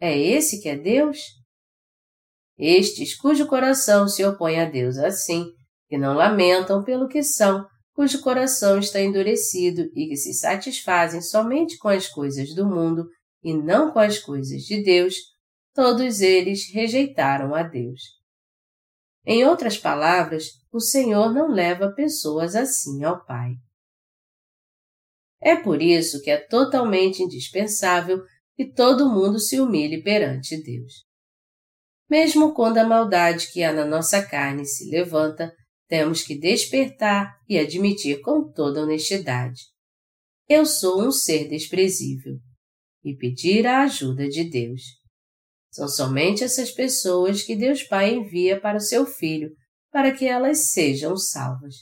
É 0.00 0.18
esse 0.18 0.58
que 0.58 0.70
é 0.70 0.74
Deus? 0.74 1.18
Estes 2.58 3.14
cujo 3.14 3.46
coração 3.46 4.08
se 4.08 4.24
opõe 4.24 4.58
a 4.58 4.64
Deus 4.64 4.96
assim, 4.96 5.44
que 5.86 5.98
não 5.98 6.14
lamentam 6.14 6.82
pelo 6.82 7.08
que 7.08 7.22
são, 7.22 7.66
cujo 7.92 8.22
coração 8.22 8.78
está 8.78 9.02
endurecido 9.02 9.82
e 9.94 10.08
que 10.08 10.16
se 10.16 10.32
satisfazem 10.32 11.20
somente 11.20 11.76
com 11.76 11.88
as 11.88 12.08
coisas 12.08 12.54
do 12.54 12.66
mundo 12.66 13.06
e 13.44 13.52
não 13.52 13.92
com 13.92 13.98
as 13.98 14.18
coisas 14.18 14.62
de 14.62 14.82
Deus, 14.82 15.14
todos 15.74 16.22
eles 16.22 16.72
rejeitaram 16.72 17.54
a 17.54 17.62
Deus. 17.62 18.00
Em 19.26 19.44
outras 19.44 19.76
palavras, 19.76 20.46
o 20.72 20.80
Senhor 20.80 21.32
não 21.32 21.48
leva 21.48 21.92
pessoas 21.92 22.54
assim 22.54 23.04
ao 23.04 23.24
Pai. 23.24 23.52
É 25.40 25.56
por 25.56 25.80
isso 25.80 26.20
que 26.22 26.30
é 26.30 26.36
totalmente 26.36 27.22
indispensável 27.22 28.22
que 28.54 28.72
todo 28.72 29.08
mundo 29.08 29.38
se 29.38 29.60
humilhe 29.60 30.02
perante 30.02 30.62
Deus. 30.62 31.04
Mesmo 32.10 32.52
quando 32.54 32.78
a 32.78 32.84
maldade 32.86 33.50
que 33.52 33.62
há 33.62 33.72
na 33.72 33.84
nossa 33.84 34.20
carne 34.26 34.66
se 34.66 34.90
levanta, 34.90 35.54
temos 35.88 36.22
que 36.22 36.38
despertar 36.38 37.36
e 37.48 37.58
admitir 37.58 38.20
com 38.20 38.52
toda 38.52 38.82
honestidade. 38.82 39.62
Eu 40.48 40.66
sou 40.66 41.02
um 41.02 41.10
ser 41.10 41.48
desprezível. 41.48 42.38
e 43.02 43.16
pedir 43.16 43.66
a 43.66 43.84
ajuda 43.84 44.28
de 44.28 44.44
Deus. 44.44 44.99
São 45.70 45.88
somente 45.88 46.42
essas 46.42 46.70
pessoas 46.70 47.42
que 47.42 47.54
Deus 47.54 47.82
Pai 47.82 48.14
envia 48.14 48.60
para 48.60 48.76
o 48.76 48.80
seu 48.80 49.06
Filho 49.06 49.50
para 49.90 50.12
que 50.12 50.26
elas 50.26 50.70
sejam 50.70 51.16
salvas. 51.16 51.74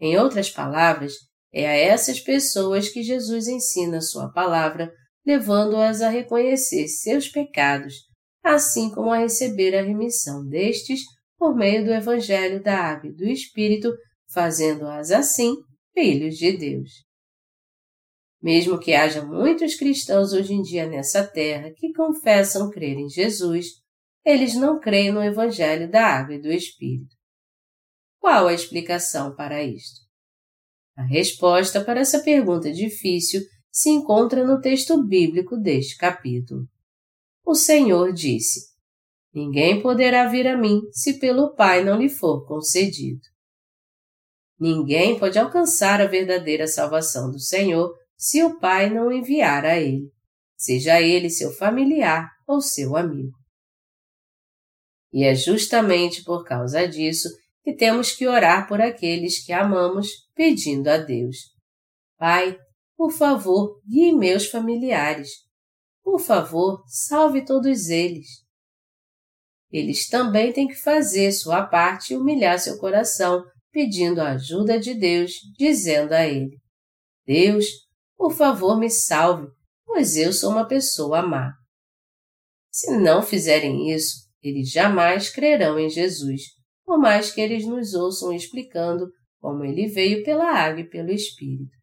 Em 0.00 0.16
outras 0.16 0.50
palavras, 0.50 1.14
é 1.52 1.68
a 1.68 1.76
essas 1.76 2.18
pessoas 2.18 2.88
que 2.88 3.02
Jesus 3.02 3.46
ensina 3.46 4.00
sua 4.00 4.32
palavra, 4.32 4.92
levando-as 5.24 6.00
a 6.00 6.08
reconhecer 6.08 6.88
seus 6.88 7.28
pecados, 7.28 7.94
assim 8.42 8.90
como 8.90 9.12
a 9.12 9.18
receber 9.18 9.76
a 9.76 9.82
remissão 9.82 10.46
destes 10.46 11.02
por 11.38 11.54
meio 11.54 11.84
do 11.84 11.92
Evangelho 11.92 12.62
da 12.62 12.76
Água 12.76 13.10
e 13.10 13.14
do 13.14 13.24
Espírito, 13.24 13.92
fazendo-as 14.32 15.10
assim 15.10 15.54
filhos 15.92 16.36
de 16.36 16.56
Deus. 16.56 16.90
Mesmo 18.42 18.78
que 18.78 18.92
haja 18.92 19.24
muitos 19.24 19.76
cristãos 19.76 20.32
hoje 20.32 20.52
em 20.52 20.62
dia 20.62 20.88
nessa 20.88 21.24
terra 21.24 21.70
que 21.70 21.92
confessam 21.92 22.70
crer 22.70 22.98
em 22.98 23.08
Jesus, 23.08 23.66
eles 24.24 24.54
não 24.54 24.80
creem 24.80 25.12
no 25.12 25.22
Evangelho 25.22 25.88
da 25.88 26.04
Água 26.04 26.34
e 26.34 26.42
do 26.42 26.50
Espírito. 26.50 27.14
Qual 28.18 28.48
a 28.48 28.52
explicação 28.52 29.34
para 29.34 29.62
isto? 29.62 30.00
A 30.96 31.04
resposta 31.04 31.82
para 31.84 32.00
essa 32.00 32.20
pergunta 32.20 32.72
difícil 32.72 33.40
se 33.70 33.90
encontra 33.90 34.44
no 34.44 34.60
texto 34.60 35.02
bíblico 35.02 35.56
deste 35.56 35.96
capítulo. 35.96 36.66
O 37.44 37.54
Senhor 37.54 38.12
disse: 38.12 38.72
Ninguém 39.32 39.80
poderá 39.80 40.26
vir 40.26 40.46
a 40.46 40.56
mim 40.56 40.80
se 40.92 41.18
pelo 41.18 41.54
Pai 41.54 41.82
não 41.82 41.98
lhe 41.98 42.08
for 42.08 42.46
concedido. 42.46 43.22
Ninguém 44.58 45.18
pode 45.18 45.38
alcançar 45.38 46.00
a 46.00 46.06
verdadeira 46.06 46.66
salvação 46.66 47.30
do 47.30 47.40
Senhor 47.40 47.92
se 48.22 48.40
o 48.44 48.56
Pai 48.60 48.88
não 48.88 49.10
enviar 49.10 49.64
a 49.64 49.80
ele, 49.80 50.08
seja 50.56 51.00
ele 51.00 51.28
seu 51.28 51.50
familiar 51.50 52.30
ou 52.46 52.60
seu 52.60 52.96
amigo. 52.96 53.36
E 55.12 55.24
é 55.24 55.34
justamente 55.34 56.22
por 56.22 56.44
causa 56.44 56.86
disso 56.86 57.28
que 57.64 57.74
temos 57.74 58.12
que 58.12 58.28
orar 58.28 58.68
por 58.68 58.80
aqueles 58.80 59.44
que 59.44 59.52
amamos, 59.52 60.06
pedindo 60.36 60.86
a 60.86 60.98
Deus: 60.98 61.36
Pai, 62.16 62.56
por 62.96 63.10
favor, 63.10 63.80
guie 63.84 64.12
meus 64.12 64.46
familiares. 64.46 65.28
Por 66.00 66.20
favor, 66.20 66.84
salve 66.86 67.44
todos 67.44 67.88
eles. 67.88 68.28
Eles 69.68 70.08
também 70.08 70.52
têm 70.52 70.68
que 70.68 70.76
fazer 70.76 71.32
sua 71.32 71.66
parte 71.66 72.12
e 72.12 72.16
humilhar 72.16 72.60
seu 72.60 72.78
coração, 72.78 73.42
pedindo 73.72 74.20
a 74.20 74.34
ajuda 74.34 74.78
de 74.78 74.94
Deus, 74.94 75.32
dizendo 75.58 76.12
a 76.12 76.24
Ele: 76.24 76.56
Deus, 77.26 77.66
por 78.22 78.32
favor, 78.32 78.78
me 78.78 78.88
salve, 78.88 79.48
pois 79.84 80.14
eu 80.16 80.32
sou 80.32 80.52
uma 80.52 80.64
pessoa 80.64 81.22
má. 81.22 81.54
Se 82.70 82.96
não 82.96 83.20
fizerem 83.20 83.90
isso, 83.90 84.14
eles 84.40 84.70
jamais 84.70 85.28
crerão 85.28 85.76
em 85.76 85.90
Jesus, 85.90 86.42
por 86.86 87.00
mais 87.00 87.32
que 87.32 87.40
eles 87.40 87.66
nos 87.66 87.94
ouçam 87.94 88.32
explicando 88.32 89.10
como 89.40 89.64
ele 89.64 89.88
veio 89.88 90.22
pela 90.22 90.52
água 90.52 90.82
e 90.82 90.88
pelo 90.88 91.10
Espírito. 91.10 91.76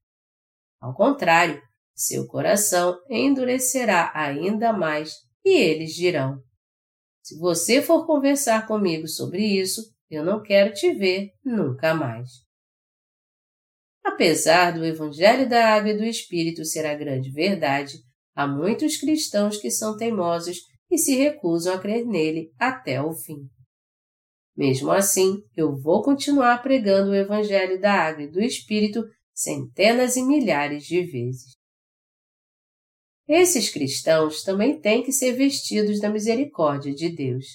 Ao 0.79 0.95
contrário, 0.95 1.61
seu 1.93 2.25
coração 2.25 2.97
endurecerá 3.09 4.09
ainda 4.15 4.71
mais 4.71 5.11
e 5.43 5.57
eles 5.57 5.91
dirão: 5.91 6.41
Se 7.21 7.37
você 7.37 7.81
for 7.81 8.05
conversar 8.05 8.65
comigo 8.65 9.09
sobre 9.09 9.45
isso, 9.45 9.81
eu 10.09 10.23
não 10.23 10.41
quero 10.41 10.73
te 10.73 10.93
ver 10.93 11.31
nunca 11.43 11.93
mais. 11.93 12.29
Apesar 14.03 14.71
do 14.71 14.85
Evangelho 14.85 15.47
da 15.47 15.73
Água 15.73 15.91
e 15.91 15.97
do 15.97 16.03
Espírito 16.03 16.65
ser 16.65 16.85
a 16.85 16.95
grande 16.95 17.31
verdade, 17.31 17.97
há 18.35 18.47
muitos 18.47 18.97
cristãos 18.97 19.57
que 19.57 19.69
são 19.69 19.97
teimosos 19.97 20.57
e 20.89 20.97
se 20.97 21.15
recusam 21.15 21.73
a 21.73 21.79
crer 21.79 22.05
nele 22.05 22.51
até 22.57 23.01
o 23.01 23.13
fim. 23.13 23.47
Mesmo 24.55 24.91
assim, 24.91 25.37
eu 25.55 25.77
vou 25.77 26.01
continuar 26.03 26.61
pregando 26.61 27.11
o 27.11 27.15
Evangelho 27.15 27.79
da 27.79 27.93
Água 27.93 28.23
e 28.23 28.31
do 28.31 28.41
Espírito 28.41 29.03
centenas 29.33 30.17
e 30.17 30.21
milhares 30.21 30.83
de 30.83 31.01
vezes. 31.01 31.55
Esses 33.25 33.69
cristãos 33.69 34.43
também 34.43 34.81
têm 34.81 35.03
que 35.03 35.13
ser 35.13 35.33
vestidos 35.33 36.01
da 36.01 36.09
misericórdia 36.09 36.93
de 36.93 37.09
Deus. 37.15 37.45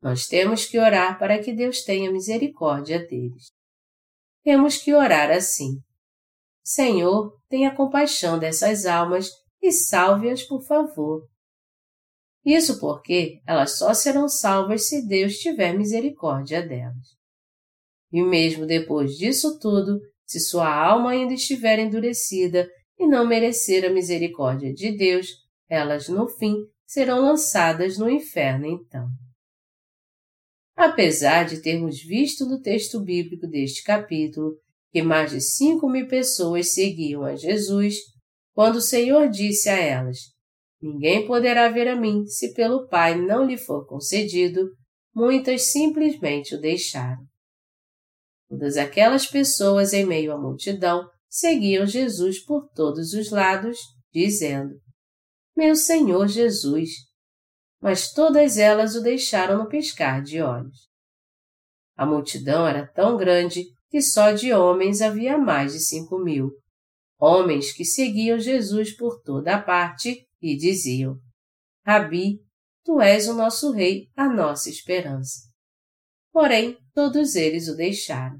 Nós 0.00 0.26
temos 0.26 0.66
que 0.66 0.78
orar 0.78 1.18
para 1.18 1.42
que 1.42 1.52
Deus 1.52 1.82
tenha 1.82 2.12
misericórdia 2.12 3.04
deles. 3.04 3.50
Temos 4.44 4.76
que 4.76 4.94
orar 4.94 5.30
assim: 5.30 5.80
Senhor, 6.62 7.36
tenha 7.48 7.74
compaixão 7.74 8.38
dessas 8.38 8.84
almas 8.84 9.30
e 9.60 9.72
salve-as, 9.72 10.42
por 10.42 10.62
favor. 10.62 11.26
Isso 12.44 12.78
porque 12.78 13.40
elas 13.46 13.78
só 13.78 13.94
serão 13.94 14.28
salvas 14.28 14.86
se 14.86 15.06
Deus 15.06 15.38
tiver 15.38 15.72
misericórdia 15.72 16.60
delas. 16.60 17.16
E 18.12 18.22
mesmo 18.22 18.66
depois 18.66 19.16
disso 19.16 19.58
tudo, 19.58 19.98
se 20.26 20.38
sua 20.38 20.72
alma 20.72 21.12
ainda 21.12 21.32
estiver 21.32 21.78
endurecida 21.78 22.68
e 22.98 23.06
não 23.06 23.26
merecer 23.26 23.84
a 23.84 23.92
misericórdia 23.92 24.72
de 24.74 24.92
Deus, 24.94 25.28
elas 25.68 26.08
no 26.08 26.28
fim 26.28 26.54
serão 26.86 27.22
lançadas 27.22 27.96
no 27.98 28.10
inferno 28.10 28.66
então. 28.66 29.08
Apesar 30.76 31.44
de 31.44 31.62
termos 31.62 32.02
visto 32.02 32.44
no 32.46 32.60
texto 32.60 33.00
bíblico 33.00 33.46
deste 33.46 33.82
capítulo 33.84 34.56
que 34.90 35.02
mais 35.02 35.30
de 35.30 35.40
cinco 35.40 35.88
mil 35.88 36.06
pessoas 36.06 36.74
seguiam 36.74 37.24
a 37.24 37.34
Jesus, 37.34 37.96
quando 38.52 38.76
o 38.76 38.80
Senhor 38.80 39.28
disse 39.28 39.68
a 39.68 39.76
elas: 39.76 40.18
Ninguém 40.80 41.26
poderá 41.26 41.68
ver 41.68 41.88
a 41.88 41.96
mim 41.96 42.26
se 42.26 42.52
pelo 42.54 42.88
Pai 42.88 43.20
não 43.20 43.44
lhe 43.44 43.56
for 43.56 43.86
concedido. 43.86 44.70
Muitas 45.14 45.72
simplesmente 45.72 46.56
o 46.56 46.60
deixaram. 46.60 47.24
Todas 48.48 48.76
aquelas 48.76 49.26
pessoas 49.26 49.92
em 49.92 50.04
meio 50.04 50.32
à 50.32 50.38
multidão 50.38 51.08
seguiam 51.28 51.86
Jesus 51.86 52.44
por 52.44 52.68
todos 52.74 53.12
os 53.12 53.30
lados, 53.30 53.78
dizendo: 54.12 54.74
Meu 55.56 55.74
Senhor 55.74 56.28
Jesus! 56.28 56.90
Mas 57.84 58.14
todas 58.14 58.56
elas 58.56 58.96
o 58.96 59.02
deixaram 59.02 59.58
no 59.58 59.68
piscar 59.68 60.22
de 60.22 60.40
olhos. 60.40 60.88
A 61.94 62.06
multidão 62.06 62.66
era 62.66 62.90
tão 62.90 63.14
grande 63.14 63.62
que 63.90 64.00
só 64.00 64.32
de 64.32 64.54
homens 64.54 65.02
havia 65.02 65.36
mais 65.36 65.74
de 65.74 65.80
cinco 65.80 66.18
mil. 66.18 66.50
Homens 67.20 67.74
que 67.74 67.84
seguiam 67.84 68.38
Jesus 68.38 68.96
por 68.96 69.20
toda 69.20 69.56
a 69.56 69.62
parte 69.62 70.26
e 70.40 70.56
diziam: 70.56 71.18
Rabi, 71.86 72.40
tu 72.86 73.02
és 73.02 73.28
o 73.28 73.34
nosso 73.34 73.70
rei, 73.70 74.08
a 74.16 74.32
nossa 74.32 74.70
esperança. 74.70 75.40
Porém, 76.32 76.78
todos 76.94 77.34
eles 77.34 77.68
o 77.68 77.76
deixaram. 77.76 78.38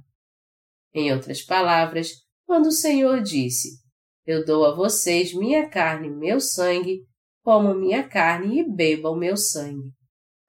Em 0.94 1.12
outras 1.12 1.42
palavras, 1.42 2.12
quando 2.46 2.68
o 2.68 2.72
Senhor 2.72 3.22
disse: 3.22 3.78
Eu 4.24 4.42
dou 4.42 4.64
a 4.64 4.74
vocês 4.74 5.34
minha 5.34 5.68
carne 5.68 6.08
e 6.08 6.16
meu 6.16 6.40
sangue, 6.40 7.04
comam 7.44 7.78
minha 7.78 8.02
carne 8.02 8.60
e 8.60 8.64
bebam 8.68 9.14
meu 9.14 9.36
sangue. 9.36 9.90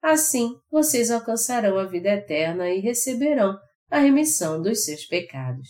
Assim, 0.02 0.56
vocês 0.70 1.10
alcançarão 1.10 1.78
a 1.78 1.84
vida 1.84 2.08
eterna 2.08 2.70
e 2.70 2.80
receberão 2.80 3.56
a 3.90 3.98
remissão 3.98 4.62
dos 4.62 4.84
seus 4.84 5.04
pecados. 5.04 5.68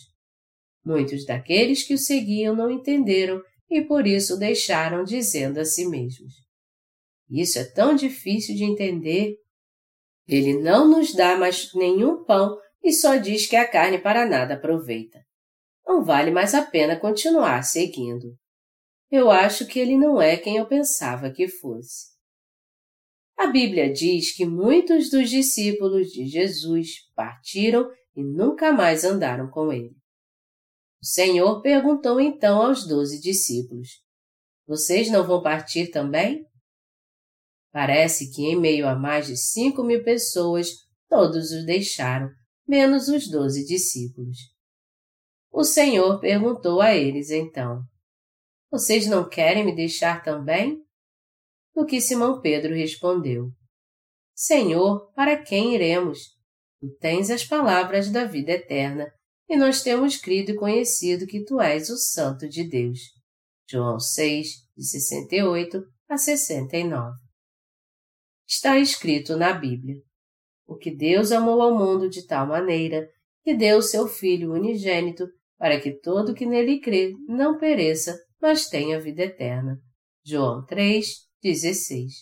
Muitos 0.85 1.25
daqueles 1.25 1.83
que 1.83 1.93
o 1.93 1.97
seguiam 1.97 2.55
não 2.55 2.71
entenderam 2.71 3.41
e 3.69 3.81
por 3.81 4.07
isso 4.07 4.37
deixaram 4.37 5.03
dizendo 5.03 5.59
a 5.59 5.65
si 5.65 5.85
mesmos: 5.85 6.33
Isso 7.29 7.59
é 7.59 7.65
tão 7.65 7.93
difícil 7.93 8.55
de 8.55 8.63
entender. 8.63 9.35
Ele 10.25 10.57
não 10.57 10.87
nos 10.87 11.13
dá 11.13 11.37
mais 11.37 11.73
nenhum 11.73 12.23
pão 12.23 12.57
e 12.81 12.93
só 12.93 13.17
diz 13.17 13.47
que 13.47 13.55
a 13.55 13.67
carne 13.67 13.97
para 13.97 14.25
nada 14.25 14.53
aproveita. 14.53 15.19
Não 15.85 16.03
vale 16.03 16.31
mais 16.31 16.53
a 16.53 16.61
pena 16.61 16.97
continuar 16.97 17.63
seguindo. 17.63 18.33
Eu 19.09 19.31
acho 19.31 19.65
que 19.65 19.79
ele 19.79 19.97
não 19.97 20.21
é 20.21 20.35
quem 20.35 20.57
eu 20.57 20.67
pensava 20.67 21.31
que 21.31 21.47
fosse. 21.47 22.17
A 23.37 23.47
Bíblia 23.47 23.91
diz 23.91 24.35
que 24.35 24.45
muitos 24.45 25.09
dos 25.09 25.29
discípulos 25.29 26.07
de 26.07 26.25
Jesus 26.25 27.07
partiram 27.15 27.89
e 28.15 28.23
nunca 28.23 28.73
mais 28.73 29.03
andaram 29.03 29.49
com 29.49 29.71
ele. 29.71 29.95
O 31.01 31.05
Senhor 31.05 31.61
perguntou 31.61 32.19
então 32.19 32.61
aos 32.61 32.87
doze 32.87 33.21
discípulos: 33.21 33.89
Vocês 34.67 35.09
não 35.11 35.25
vão 35.25 35.41
partir 35.41 35.91
também? 35.91 36.43
Parece 37.71 38.33
que, 38.33 38.41
em 38.41 38.59
meio 38.59 38.87
a 38.87 38.95
mais 38.95 39.27
de 39.27 39.37
cinco 39.37 39.83
mil 39.83 40.03
pessoas, 40.03 40.69
todos 41.07 41.51
os 41.51 41.63
deixaram, 41.63 42.27
menos 42.67 43.07
os 43.07 43.29
doze 43.29 43.63
discípulos. 43.65 44.37
O 45.51 45.63
Senhor 45.63 46.19
perguntou 46.19 46.81
a 46.81 46.95
eles 46.95 47.29
então: 47.29 47.83
Vocês 48.69 49.07
não 49.07 49.27
querem 49.27 49.65
me 49.65 49.75
deixar 49.75 50.23
também? 50.23 50.81
O 51.73 51.85
que 51.85 52.01
Simão 52.01 52.41
Pedro 52.41 52.73
respondeu: 52.73 53.49
Senhor, 54.35 55.11
para 55.13 55.41
quem 55.41 55.73
iremos? 55.73 56.19
Tu 56.79 56.95
tens 56.99 57.29
as 57.29 57.43
palavras 57.43 58.11
da 58.11 58.25
vida 58.25 58.51
eterna 58.51 59.11
e 59.49 59.55
nós 59.55 59.81
temos 59.81 60.17
crido 60.17 60.51
e 60.51 60.55
conhecido 60.55 61.25
que 61.25 61.43
tu 61.43 61.61
és 61.61 61.89
o 61.89 61.97
Santo 61.97 62.47
de 62.47 62.67
Deus. 62.67 62.99
João 63.69 63.99
6, 63.99 64.47
de 64.75 64.83
68 64.85 65.83
a 66.09 66.17
69. 66.17 67.17
Está 68.47 68.77
escrito 68.77 69.35
na 69.35 69.53
Bíblia: 69.53 69.95
O 70.65 70.75
que 70.75 70.95
Deus 70.95 71.31
amou 71.31 71.61
ao 71.61 71.77
mundo 71.77 72.09
de 72.09 72.25
tal 72.25 72.47
maneira 72.47 73.09
que 73.43 73.55
deu 73.55 73.81
seu 73.81 74.07
Filho 74.07 74.53
unigênito 74.53 75.27
para 75.57 75.79
que 75.79 75.91
todo 75.99 76.33
que 76.33 76.45
nele 76.45 76.79
crê 76.79 77.13
não 77.27 77.57
pereça, 77.57 78.17
mas 78.41 78.67
tenha 78.67 78.99
vida 78.99 79.23
eterna. 79.23 79.79
João 80.25 80.65
3, 80.65 81.07
16. 81.41 82.13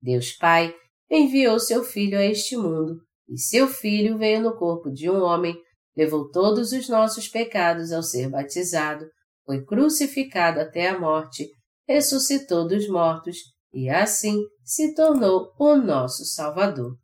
Deus 0.00 0.32
Pai 0.32 0.74
enviou 1.10 1.58
seu 1.58 1.84
Filho 1.84 2.18
a 2.18 2.24
este 2.24 2.56
mundo, 2.56 3.00
e 3.28 3.38
seu 3.38 3.68
Filho 3.68 4.18
veio 4.18 4.40
no 4.40 4.56
corpo 4.56 4.90
de 4.90 5.08
um 5.08 5.22
homem, 5.22 5.56
levou 5.96 6.30
todos 6.30 6.72
os 6.72 6.88
nossos 6.88 7.28
pecados 7.28 7.92
ao 7.92 8.02
ser 8.02 8.28
batizado, 8.28 9.06
foi 9.44 9.64
crucificado 9.64 10.60
até 10.60 10.88
a 10.88 10.98
morte, 10.98 11.48
ressuscitou 11.86 12.66
dos 12.66 12.88
mortos 12.88 13.38
e 13.72 13.90
assim 13.90 14.40
se 14.62 14.94
tornou 14.94 15.52
o 15.58 15.76
nosso 15.76 16.24
Salvador. 16.24 16.96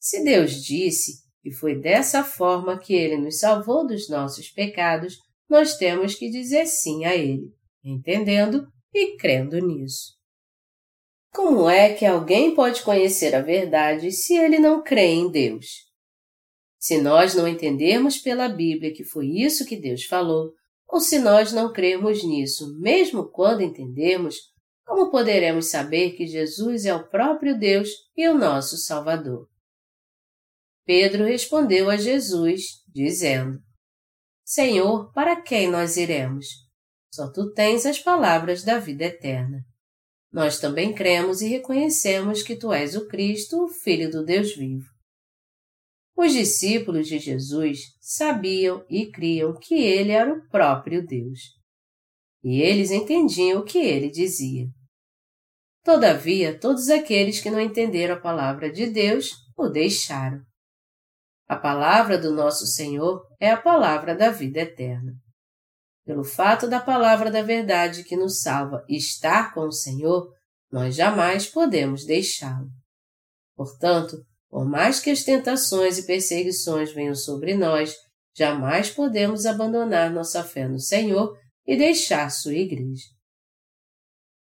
Se 0.00 0.22
Deus 0.24 0.62
disse 0.62 1.22
que 1.42 1.50
foi 1.50 1.78
dessa 1.80 2.24
forma 2.24 2.78
que 2.78 2.94
Ele 2.94 3.16
nos 3.16 3.38
salvou 3.38 3.86
dos 3.86 4.08
nossos 4.08 4.50
pecados, 4.50 5.16
nós 5.48 5.76
temos 5.76 6.14
que 6.14 6.30
dizer 6.30 6.66
sim 6.66 7.04
a 7.04 7.14
Ele, 7.14 7.52
entendendo 7.82 8.66
e 8.92 9.16
crendo 9.16 9.58
nisso. 9.58 10.14
Como 11.34 11.68
é 11.68 11.92
que 11.92 12.06
alguém 12.06 12.54
pode 12.54 12.82
conhecer 12.82 13.34
a 13.34 13.42
verdade 13.42 14.12
se 14.12 14.36
ele 14.36 14.60
não 14.60 14.84
crê 14.84 15.06
em 15.06 15.28
Deus? 15.28 15.66
Se 16.78 17.00
nós 17.00 17.34
não 17.34 17.48
entendermos 17.48 18.18
pela 18.18 18.48
Bíblia 18.48 18.92
que 18.92 19.02
foi 19.02 19.26
isso 19.26 19.66
que 19.66 19.74
Deus 19.74 20.04
falou, 20.04 20.52
ou 20.86 21.00
se 21.00 21.18
nós 21.18 21.52
não 21.52 21.72
crermos 21.72 22.22
nisso, 22.22 22.78
mesmo 22.78 23.28
quando 23.28 23.62
entendemos, 23.62 24.36
como 24.86 25.10
poderemos 25.10 25.70
saber 25.70 26.12
que 26.12 26.24
Jesus 26.24 26.84
é 26.84 26.94
o 26.94 27.08
próprio 27.08 27.58
Deus 27.58 27.88
e 28.16 28.28
o 28.28 28.38
nosso 28.38 28.76
Salvador? 28.76 29.48
Pedro 30.86 31.24
respondeu 31.24 31.90
a 31.90 31.96
Jesus, 31.96 32.84
dizendo: 32.94 33.58
Senhor, 34.44 35.10
para 35.12 35.40
quem 35.40 35.70
nós 35.70 35.96
iremos? 35.96 36.46
Só 37.12 37.32
tu 37.32 37.52
tens 37.52 37.86
as 37.86 37.98
palavras 37.98 38.62
da 38.62 38.78
vida 38.78 39.04
eterna. 39.04 39.64
Nós 40.30 40.58
também 40.58 40.92
cremos 40.92 41.40
e 41.40 41.48
reconhecemos 41.48 42.42
que 42.42 42.54
tu 42.54 42.72
és 42.72 42.94
o 42.94 43.08
Cristo, 43.08 43.64
o 43.64 43.68
Filho 43.68 44.10
do 44.10 44.24
Deus 44.24 44.54
vivo. 44.54 44.86
Os 46.16 46.32
discípulos 46.32 47.08
de 47.08 47.18
Jesus 47.18 47.78
sabiam 48.00 48.84
e 48.90 49.10
criam 49.10 49.58
que 49.58 49.74
ele 49.74 50.10
era 50.12 50.32
o 50.32 50.48
próprio 50.48 51.04
Deus. 51.06 51.40
E 52.42 52.60
eles 52.60 52.90
entendiam 52.90 53.60
o 53.60 53.64
que 53.64 53.78
ele 53.78 54.10
dizia. 54.10 54.66
Todavia, 55.82 56.58
todos 56.58 56.90
aqueles 56.90 57.40
que 57.40 57.50
não 57.50 57.60
entenderam 57.60 58.16
a 58.16 58.20
palavra 58.20 58.70
de 58.70 58.86
Deus 58.86 59.32
o 59.56 59.68
deixaram. 59.68 60.42
A 61.46 61.56
palavra 61.56 62.16
do 62.16 62.32
nosso 62.32 62.66
Senhor 62.66 63.22
é 63.38 63.50
a 63.50 63.60
palavra 63.60 64.14
da 64.14 64.30
vida 64.30 64.60
eterna. 64.60 65.12
Pelo 66.04 66.24
fato 66.24 66.68
da 66.68 66.80
palavra 66.80 67.30
da 67.30 67.42
verdade 67.42 68.04
que 68.04 68.16
nos 68.16 68.40
salva 68.40 68.84
estar 68.88 69.52
com 69.54 69.66
o 69.66 69.72
Senhor, 69.72 70.30
nós 70.70 70.94
jamais 70.94 71.46
podemos 71.46 72.04
deixá-lo. 72.04 72.68
Portanto, 73.56 74.16
por 74.48 74.64
mais 74.64 75.00
que 75.00 75.10
as 75.10 75.22
tentações 75.22 75.98
e 75.98 76.06
perseguições 76.06 76.92
venham 76.92 77.14
sobre 77.14 77.54
nós, 77.54 77.94
jamais 78.36 78.90
podemos 78.90 79.46
abandonar 79.46 80.10
nossa 80.10 80.42
fé 80.42 80.66
no 80.66 80.80
Senhor 80.80 81.36
e 81.66 81.76
deixar 81.76 82.30
sua 82.30 82.54
igreja. 82.54 83.04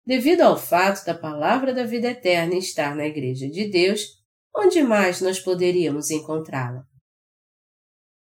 Devido 0.06 0.42
ao 0.42 0.58
fato 0.58 1.06
da 1.06 1.14
palavra 1.14 1.74
da 1.74 1.84
vida 1.84 2.08
eterna 2.08 2.56
estar 2.56 2.96
na 2.96 3.06
igreja 3.06 3.50
de 3.50 3.70
Deus, 3.70 4.17
onde 4.58 4.82
mais 4.82 5.22
nós 5.22 5.40
poderíamos 5.40 6.10
encontrá-la? 6.10 6.84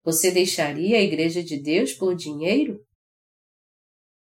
Você 0.03 0.31
deixaria 0.31 0.97
a 0.97 1.03
igreja 1.03 1.45
de 1.45 1.63
Deus 1.63 1.93
por 1.93 2.15
dinheiro? 2.15 2.81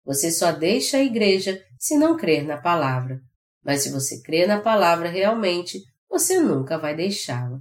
Você 0.05 0.31
só 0.31 0.53
deixa 0.53 0.99
a 0.99 1.03
igreja 1.03 1.61
se 1.79 1.99
não 1.99 2.17
crer 2.17 2.45
na 2.45 2.61
palavra, 2.61 3.21
mas 3.65 3.83
se 3.83 3.91
você 3.91 4.23
crer 4.23 4.47
na 4.47 4.61
palavra 4.61 5.09
realmente, 5.09 5.83
você 6.09 6.39
nunca 6.39 6.79
vai 6.79 6.95
deixá-la. 6.95 7.61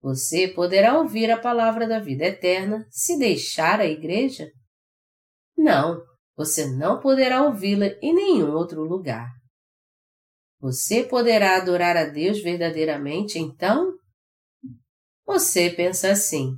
Você 0.00 0.48
poderá 0.48 0.98
ouvir 0.98 1.30
a 1.30 1.38
palavra 1.38 1.86
da 1.86 2.00
vida 2.00 2.24
eterna 2.24 2.86
se 2.90 3.18
deixar 3.18 3.80
a 3.80 3.86
igreja? 3.86 4.50
Não, 5.56 6.02
você 6.34 6.66
não 6.66 6.98
poderá 6.98 7.42
ouvi-la 7.42 7.86
em 8.00 8.14
nenhum 8.14 8.52
outro 8.52 8.82
lugar. 8.82 9.41
Você 10.62 11.02
poderá 11.02 11.56
adorar 11.56 11.96
a 11.96 12.04
Deus 12.04 12.40
verdadeiramente 12.40 13.36
então? 13.36 13.96
Você 15.26 15.68
pensa 15.68 16.12
assim: 16.12 16.52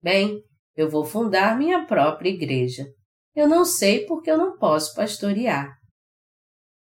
bem, 0.00 0.40
eu 0.76 0.88
vou 0.88 1.04
fundar 1.04 1.58
minha 1.58 1.84
própria 1.84 2.30
igreja. 2.30 2.86
Eu 3.34 3.48
não 3.48 3.64
sei 3.64 4.06
porque 4.06 4.30
eu 4.30 4.38
não 4.38 4.56
posso 4.56 4.94
pastorear. 4.94 5.76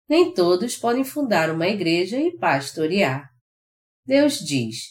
Nem 0.08 0.34
todos 0.34 0.76
podem 0.76 1.04
fundar 1.04 1.50
uma 1.50 1.68
igreja 1.68 2.18
e 2.18 2.36
pastorear. 2.36 3.30
Deus 4.04 4.40
diz: 4.40 4.86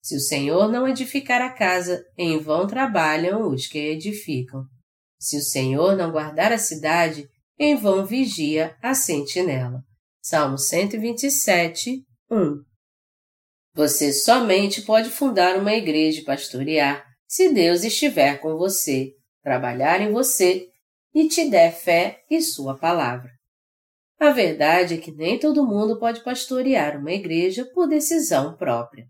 Se 0.00 0.16
o 0.16 0.20
Senhor 0.20 0.72
não 0.72 0.88
edificar 0.88 1.42
a 1.42 1.52
casa, 1.52 2.02
em 2.16 2.38
vão 2.38 2.66
trabalham 2.66 3.46
os 3.50 3.66
que 3.66 3.78
edificam. 3.78 4.64
Se 5.20 5.36
o 5.36 5.42
Senhor 5.42 5.94
não 5.98 6.10
guardar 6.10 6.50
a 6.50 6.56
cidade, 6.56 7.28
em 7.58 7.76
vão 7.76 8.06
vigia 8.06 8.74
a 8.80 8.94
sentinela. 8.94 9.82
Salmo 10.30 10.58
127, 10.58 12.04
1. 12.30 12.62
Você 13.72 14.12
somente 14.12 14.82
pode 14.82 15.08
fundar 15.08 15.56
uma 15.56 15.72
igreja 15.72 16.20
e 16.20 16.24
pastorear 16.24 17.02
se 17.26 17.48
Deus 17.48 17.82
estiver 17.82 18.38
com 18.38 18.58
você, 18.58 19.12
trabalhar 19.42 20.02
em 20.02 20.12
você 20.12 20.68
e 21.14 21.28
te 21.28 21.48
der 21.48 21.72
fé 21.72 22.20
e 22.30 22.42
sua 22.42 22.76
palavra. 22.76 23.30
A 24.20 24.28
verdade 24.28 24.96
é 24.96 24.98
que 24.98 25.12
nem 25.12 25.38
todo 25.38 25.66
mundo 25.66 25.98
pode 25.98 26.22
pastorear 26.22 26.98
uma 26.98 27.12
igreja 27.12 27.64
por 27.72 27.88
decisão 27.88 28.54
própria. 28.54 29.06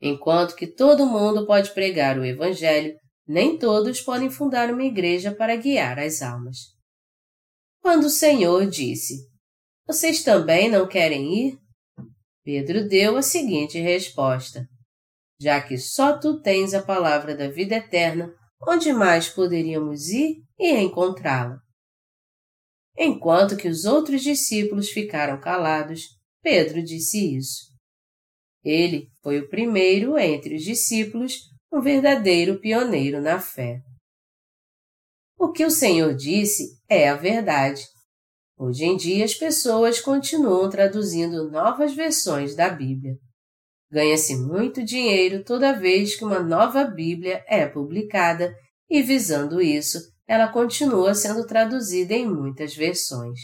Enquanto 0.00 0.56
que 0.56 0.66
todo 0.66 1.06
mundo 1.06 1.46
pode 1.46 1.72
pregar 1.72 2.18
o 2.18 2.24
Evangelho, 2.24 2.96
nem 3.28 3.56
todos 3.56 4.00
podem 4.00 4.28
fundar 4.28 4.72
uma 4.72 4.82
igreja 4.82 5.32
para 5.32 5.54
guiar 5.54 6.00
as 6.00 6.20
almas. 6.20 6.56
Quando 7.80 8.06
o 8.06 8.10
Senhor 8.10 8.66
disse: 8.66 9.30
Vocês 9.86 10.22
também 10.22 10.70
não 10.70 10.88
querem 10.88 11.48
ir? 11.48 11.58
Pedro 12.44 12.88
deu 12.88 13.16
a 13.16 13.22
seguinte 13.22 13.78
resposta: 13.78 14.66
Já 15.40 15.60
que 15.60 15.76
só 15.78 16.18
tu 16.18 16.40
tens 16.40 16.74
a 16.74 16.82
palavra 16.82 17.36
da 17.36 17.48
vida 17.48 17.76
eterna, 17.76 18.32
onde 18.66 18.92
mais 18.92 19.28
poderíamos 19.28 20.08
ir 20.08 20.42
e 20.58 20.72
encontrá-la? 20.76 21.58
Enquanto 22.96 23.56
que 23.56 23.68
os 23.68 23.84
outros 23.84 24.22
discípulos 24.22 24.90
ficaram 24.90 25.40
calados, 25.40 26.02
Pedro 26.42 26.82
disse 26.82 27.36
isso. 27.36 27.72
Ele 28.64 29.08
foi 29.22 29.40
o 29.40 29.48
primeiro 29.48 30.18
entre 30.18 30.56
os 30.56 30.62
discípulos, 30.62 31.40
um 31.72 31.80
verdadeiro 31.80 32.60
pioneiro 32.60 33.20
na 33.20 33.40
fé. 33.40 33.80
O 35.38 35.50
que 35.50 35.64
o 35.64 35.70
Senhor 35.70 36.14
disse 36.14 36.78
é 36.88 37.08
a 37.08 37.16
verdade. 37.16 37.82
Hoje 38.58 38.84
em 38.84 38.96
dia 38.96 39.24
as 39.24 39.34
pessoas 39.34 40.00
continuam 40.00 40.68
traduzindo 40.68 41.50
novas 41.50 41.94
versões 41.94 42.54
da 42.54 42.68
Bíblia. 42.68 43.14
Ganha-se 43.90 44.36
muito 44.36 44.84
dinheiro 44.84 45.44
toda 45.44 45.78
vez 45.78 46.16
que 46.16 46.24
uma 46.24 46.40
nova 46.40 46.84
Bíblia 46.84 47.44
é 47.46 47.66
publicada 47.66 48.54
e, 48.88 49.02
visando 49.02 49.60
isso, 49.60 49.98
ela 50.26 50.48
continua 50.48 51.14
sendo 51.14 51.46
traduzida 51.46 52.14
em 52.14 52.26
muitas 52.26 52.74
versões. 52.74 53.38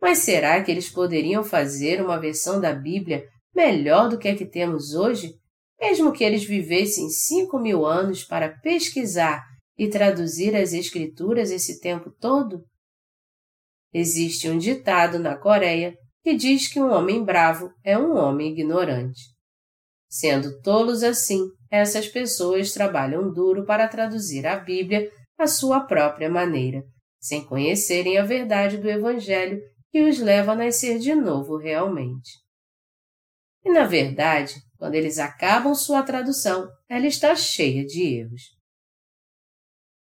Mas 0.00 0.18
será 0.18 0.62
que 0.62 0.70
eles 0.70 0.90
poderiam 0.90 1.42
fazer 1.42 2.02
uma 2.02 2.20
versão 2.20 2.60
da 2.60 2.72
Bíblia 2.72 3.24
melhor 3.54 4.08
do 4.08 4.18
que 4.18 4.28
a 4.28 4.36
que 4.36 4.46
temos 4.46 4.94
hoje, 4.94 5.32
mesmo 5.80 6.12
que 6.12 6.24
eles 6.24 6.44
vivessem 6.44 7.08
cinco 7.08 7.58
mil 7.58 7.86
anos 7.86 8.24
para 8.24 8.48
pesquisar 8.60 9.44
e 9.78 9.88
traduzir 9.88 10.54
as 10.54 10.72
Escrituras 10.72 11.50
esse 11.50 11.80
tempo 11.80 12.10
todo? 12.20 12.64
Existe 13.92 14.48
um 14.48 14.56
ditado 14.56 15.18
na 15.18 15.36
Coreia 15.36 15.94
que 16.22 16.34
diz 16.34 16.68
que 16.72 16.80
um 16.80 16.90
homem 16.90 17.24
bravo 17.24 17.70
é 17.84 17.98
um 17.98 18.16
homem 18.16 18.52
ignorante. 18.52 19.20
Sendo 20.08 20.60
tolos 20.62 21.02
assim, 21.02 21.40
essas 21.70 22.06
pessoas 22.08 22.72
trabalham 22.72 23.32
duro 23.32 23.64
para 23.64 23.88
traduzir 23.88 24.46
a 24.46 24.56
Bíblia 24.56 25.10
à 25.38 25.46
sua 25.46 25.80
própria 25.80 26.30
maneira, 26.30 26.82
sem 27.20 27.44
conhecerem 27.44 28.18
a 28.18 28.24
verdade 28.24 28.78
do 28.78 28.88
Evangelho 28.88 29.60
que 29.90 30.02
os 30.02 30.18
leva 30.18 30.52
a 30.52 30.56
nascer 30.56 30.98
de 30.98 31.14
novo 31.14 31.56
realmente. 31.56 32.30
E, 33.64 33.70
na 33.70 33.84
verdade, 33.84 34.54
quando 34.78 34.94
eles 34.94 35.18
acabam 35.18 35.74
sua 35.74 36.02
tradução, 36.02 36.68
ela 36.88 37.06
está 37.06 37.36
cheia 37.36 37.84
de 37.84 38.02
erros. 38.02 38.42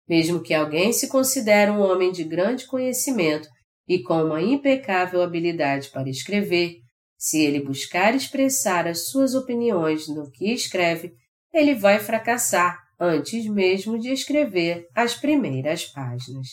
Mesmo 0.08 0.42
que 0.42 0.54
alguém 0.54 0.92
se 0.92 1.08
considere 1.08 1.70
um 1.70 1.80
homem 1.80 2.10
de 2.10 2.24
grande 2.24 2.66
conhecimento 2.66 3.48
e 3.88 4.02
com 4.02 4.22
uma 4.22 4.42
impecável 4.42 5.22
habilidade 5.22 5.88
para 5.90 6.10
escrever, 6.10 6.76
se 7.16 7.40
ele 7.40 7.60
buscar 7.60 8.14
expressar 8.14 8.86
as 8.86 9.08
suas 9.08 9.34
opiniões 9.34 10.06
no 10.06 10.30
que 10.30 10.52
escreve, 10.52 11.12
ele 11.52 11.74
vai 11.74 11.98
fracassar 11.98 12.78
antes 13.00 13.46
mesmo 13.46 13.98
de 13.98 14.10
escrever 14.10 14.86
as 14.94 15.14
primeiras 15.14 15.86
páginas. 15.86 16.48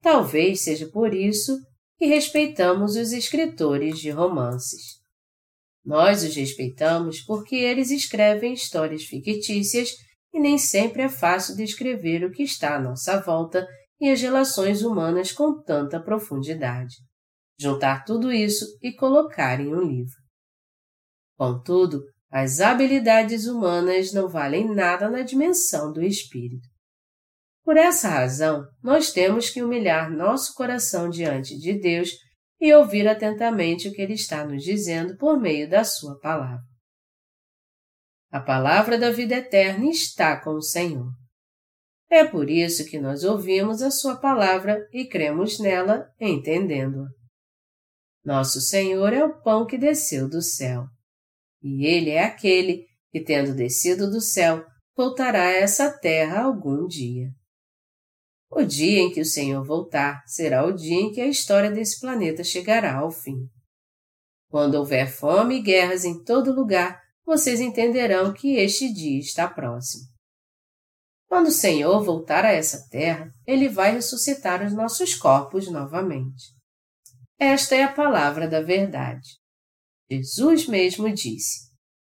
Talvez 0.00 0.60
seja 0.60 0.86
por 0.88 1.14
isso 1.14 1.58
que 1.96 2.06
respeitamos 2.06 2.94
os 2.94 3.10
escritores 3.12 3.98
de 3.98 4.10
romances. 4.10 4.98
Nós 5.84 6.22
os 6.22 6.36
respeitamos 6.36 7.20
porque 7.22 7.56
eles 7.56 7.90
escrevem 7.90 8.52
histórias 8.52 9.04
fictícias 9.04 9.90
e 10.32 10.38
nem 10.38 10.58
sempre 10.58 11.02
é 11.02 11.08
fácil 11.08 11.56
descrever 11.56 12.24
o 12.24 12.30
que 12.30 12.42
está 12.42 12.76
à 12.76 12.80
nossa 12.80 13.20
volta 13.20 13.66
e 14.00 14.10
as 14.10 14.20
relações 14.20 14.82
humanas 14.82 15.32
com 15.32 15.62
tanta 15.62 16.00
profundidade. 16.00 16.94
Juntar 17.58 18.04
tudo 18.04 18.32
isso 18.32 18.64
e 18.82 18.92
colocar 18.92 19.60
em 19.60 19.74
um 19.74 19.80
livro. 19.80 20.14
Contudo, 21.36 22.02
as 22.30 22.60
habilidades 22.60 23.46
humanas 23.46 24.12
não 24.12 24.28
valem 24.28 24.72
nada 24.72 25.08
na 25.08 25.22
dimensão 25.22 25.92
do 25.92 26.02
espírito. 26.02 26.68
Por 27.64 27.76
essa 27.76 28.08
razão, 28.08 28.66
nós 28.82 29.12
temos 29.12 29.50
que 29.50 29.62
humilhar 29.62 30.10
nosso 30.10 30.54
coração 30.54 31.08
diante 31.08 31.58
de 31.58 31.78
Deus 31.78 32.10
e 32.60 32.72
ouvir 32.72 33.06
atentamente 33.06 33.88
o 33.88 33.92
que 33.92 34.02
Ele 34.02 34.14
está 34.14 34.44
nos 34.44 34.62
dizendo 34.62 35.16
por 35.16 35.38
meio 35.38 35.68
da 35.68 35.84
Sua 35.84 36.18
palavra. 36.18 36.64
A 38.30 38.40
palavra 38.40 38.98
da 38.98 39.10
vida 39.10 39.36
eterna 39.36 39.86
está 39.86 40.38
com 40.40 40.50
o 40.50 40.62
Senhor. 40.62 41.10
É 42.10 42.24
por 42.24 42.48
isso 42.48 42.86
que 42.86 42.98
nós 42.98 43.22
ouvimos 43.22 43.82
a 43.82 43.90
Sua 43.90 44.16
palavra 44.16 44.88
e 44.92 45.06
cremos 45.06 45.58
nela, 45.58 46.10
entendendo-a. 46.18 47.06
Nosso 48.24 48.60
Senhor 48.60 49.12
é 49.12 49.22
o 49.24 49.40
pão 49.42 49.66
que 49.66 49.76
desceu 49.76 50.28
do 50.28 50.40
céu. 50.40 50.84
E 51.62 51.86
Ele 51.86 52.10
é 52.10 52.24
aquele 52.24 52.86
que, 53.10 53.20
tendo 53.20 53.54
descido 53.54 54.10
do 54.10 54.20
céu, 54.20 54.64
voltará 54.96 55.42
a 55.42 55.52
essa 55.52 55.90
terra 55.90 56.42
algum 56.42 56.86
dia. 56.86 57.28
O 58.50 58.62
dia 58.62 59.00
em 59.00 59.12
que 59.12 59.20
o 59.20 59.26
Senhor 59.26 59.62
voltar 59.64 60.22
será 60.26 60.64
o 60.64 60.72
dia 60.72 60.98
em 60.98 61.12
que 61.12 61.20
a 61.20 61.26
história 61.26 61.70
desse 61.70 62.00
planeta 62.00 62.42
chegará 62.42 62.96
ao 62.96 63.10
fim. 63.10 63.48
Quando 64.50 64.76
houver 64.76 65.06
fome 65.06 65.58
e 65.58 65.62
guerras 65.62 66.04
em 66.04 66.22
todo 66.24 66.54
lugar, 66.54 66.98
vocês 67.26 67.60
entenderão 67.60 68.32
que 68.32 68.56
este 68.56 68.90
dia 68.90 69.20
está 69.20 69.46
próximo. 69.46 70.04
Quando 71.28 71.48
o 71.48 71.52
Senhor 71.52 72.02
voltar 72.02 72.44
a 72.44 72.52
essa 72.52 72.88
terra, 72.88 73.30
ele 73.46 73.68
vai 73.68 73.92
ressuscitar 73.92 74.64
os 74.64 74.72
nossos 74.72 75.14
corpos 75.14 75.70
novamente. 75.70 76.56
Esta 77.38 77.76
é 77.76 77.84
a 77.84 77.92
palavra 77.92 78.48
da 78.48 78.62
verdade. 78.62 79.28
Jesus 80.10 80.66
mesmo 80.66 81.12
disse: 81.12 81.68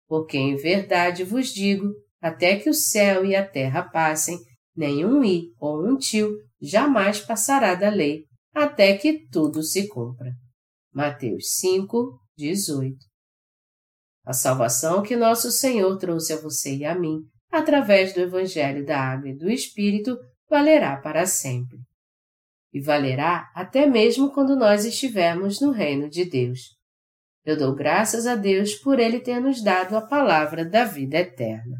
Porque 0.06 0.38
em 0.38 0.54
verdade 0.54 1.24
vos 1.24 1.48
digo, 1.48 1.92
até 2.22 2.56
que 2.56 2.70
o 2.70 2.74
céu 2.74 3.24
e 3.24 3.34
a 3.34 3.46
terra 3.46 3.82
passem, 3.82 4.38
nenhum 4.76 5.24
i 5.24 5.52
ou 5.58 5.84
um 5.84 5.96
tio 5.96 6.30
jamais 6.62 7.20
passará 7.20 7.74
da 7.74 7.90
lei, 7.90 8.24
até 8.54 8.96
que 8.96 9.26
tudo 9.28 9.62
se 9.62 9.88
cumpra. 9.88 10.32
Mateus 10.92 11.56
5, 11.58 12.20
18 12.36 12.96
A 14.24 14.32
salvação 14.32 15.02
que 15.02 15.16
nosso 15.16 15.50
Senhor 15.50 15.96
trouxe 15.98 16.32
a 16.32 16.40
você 16.40 16.76
e 16.76 16.84
a 16.84 16.94
mim, 16.94 17.20
através 17.50 18.12
do 18.12 18.20
Evangelho 18.20 18.84
da 18.84 18.98
Água 18.98 19.28
e 19.28 19.36
do 19.36 19.50
Espírito, 19.50 20.18
valerá 20.48 20.96
para 20.96 21.26
sempre. 21.26 21.78
E 22.72 22.80
valerá 22.80 23.50
até 23.54 23.86
mesmo 23.86 24.32
quando 24.32 24.56
nós 24.56 24.84
estivermos 24.84 25.60
no 25.60 25.70
reino 25.72 26.08
de 26.08 26.24
Deus. 26.24 26.76
Eu 27.44 27.56
dou 27.56 27.74
graças 27.74 28.26
a 28.26 28.36
Deus 28.36 28.74
por 28.74 29.00
Ele 29.00 29.18
ter 29.18 29.40
nos 29.40 29.62
dado 29.62 29.96
a 29.96 30.06
palavra 30.06 30.64
da 30.64 30.84
vida 30.84 31.18
eterna. 31.18 31.78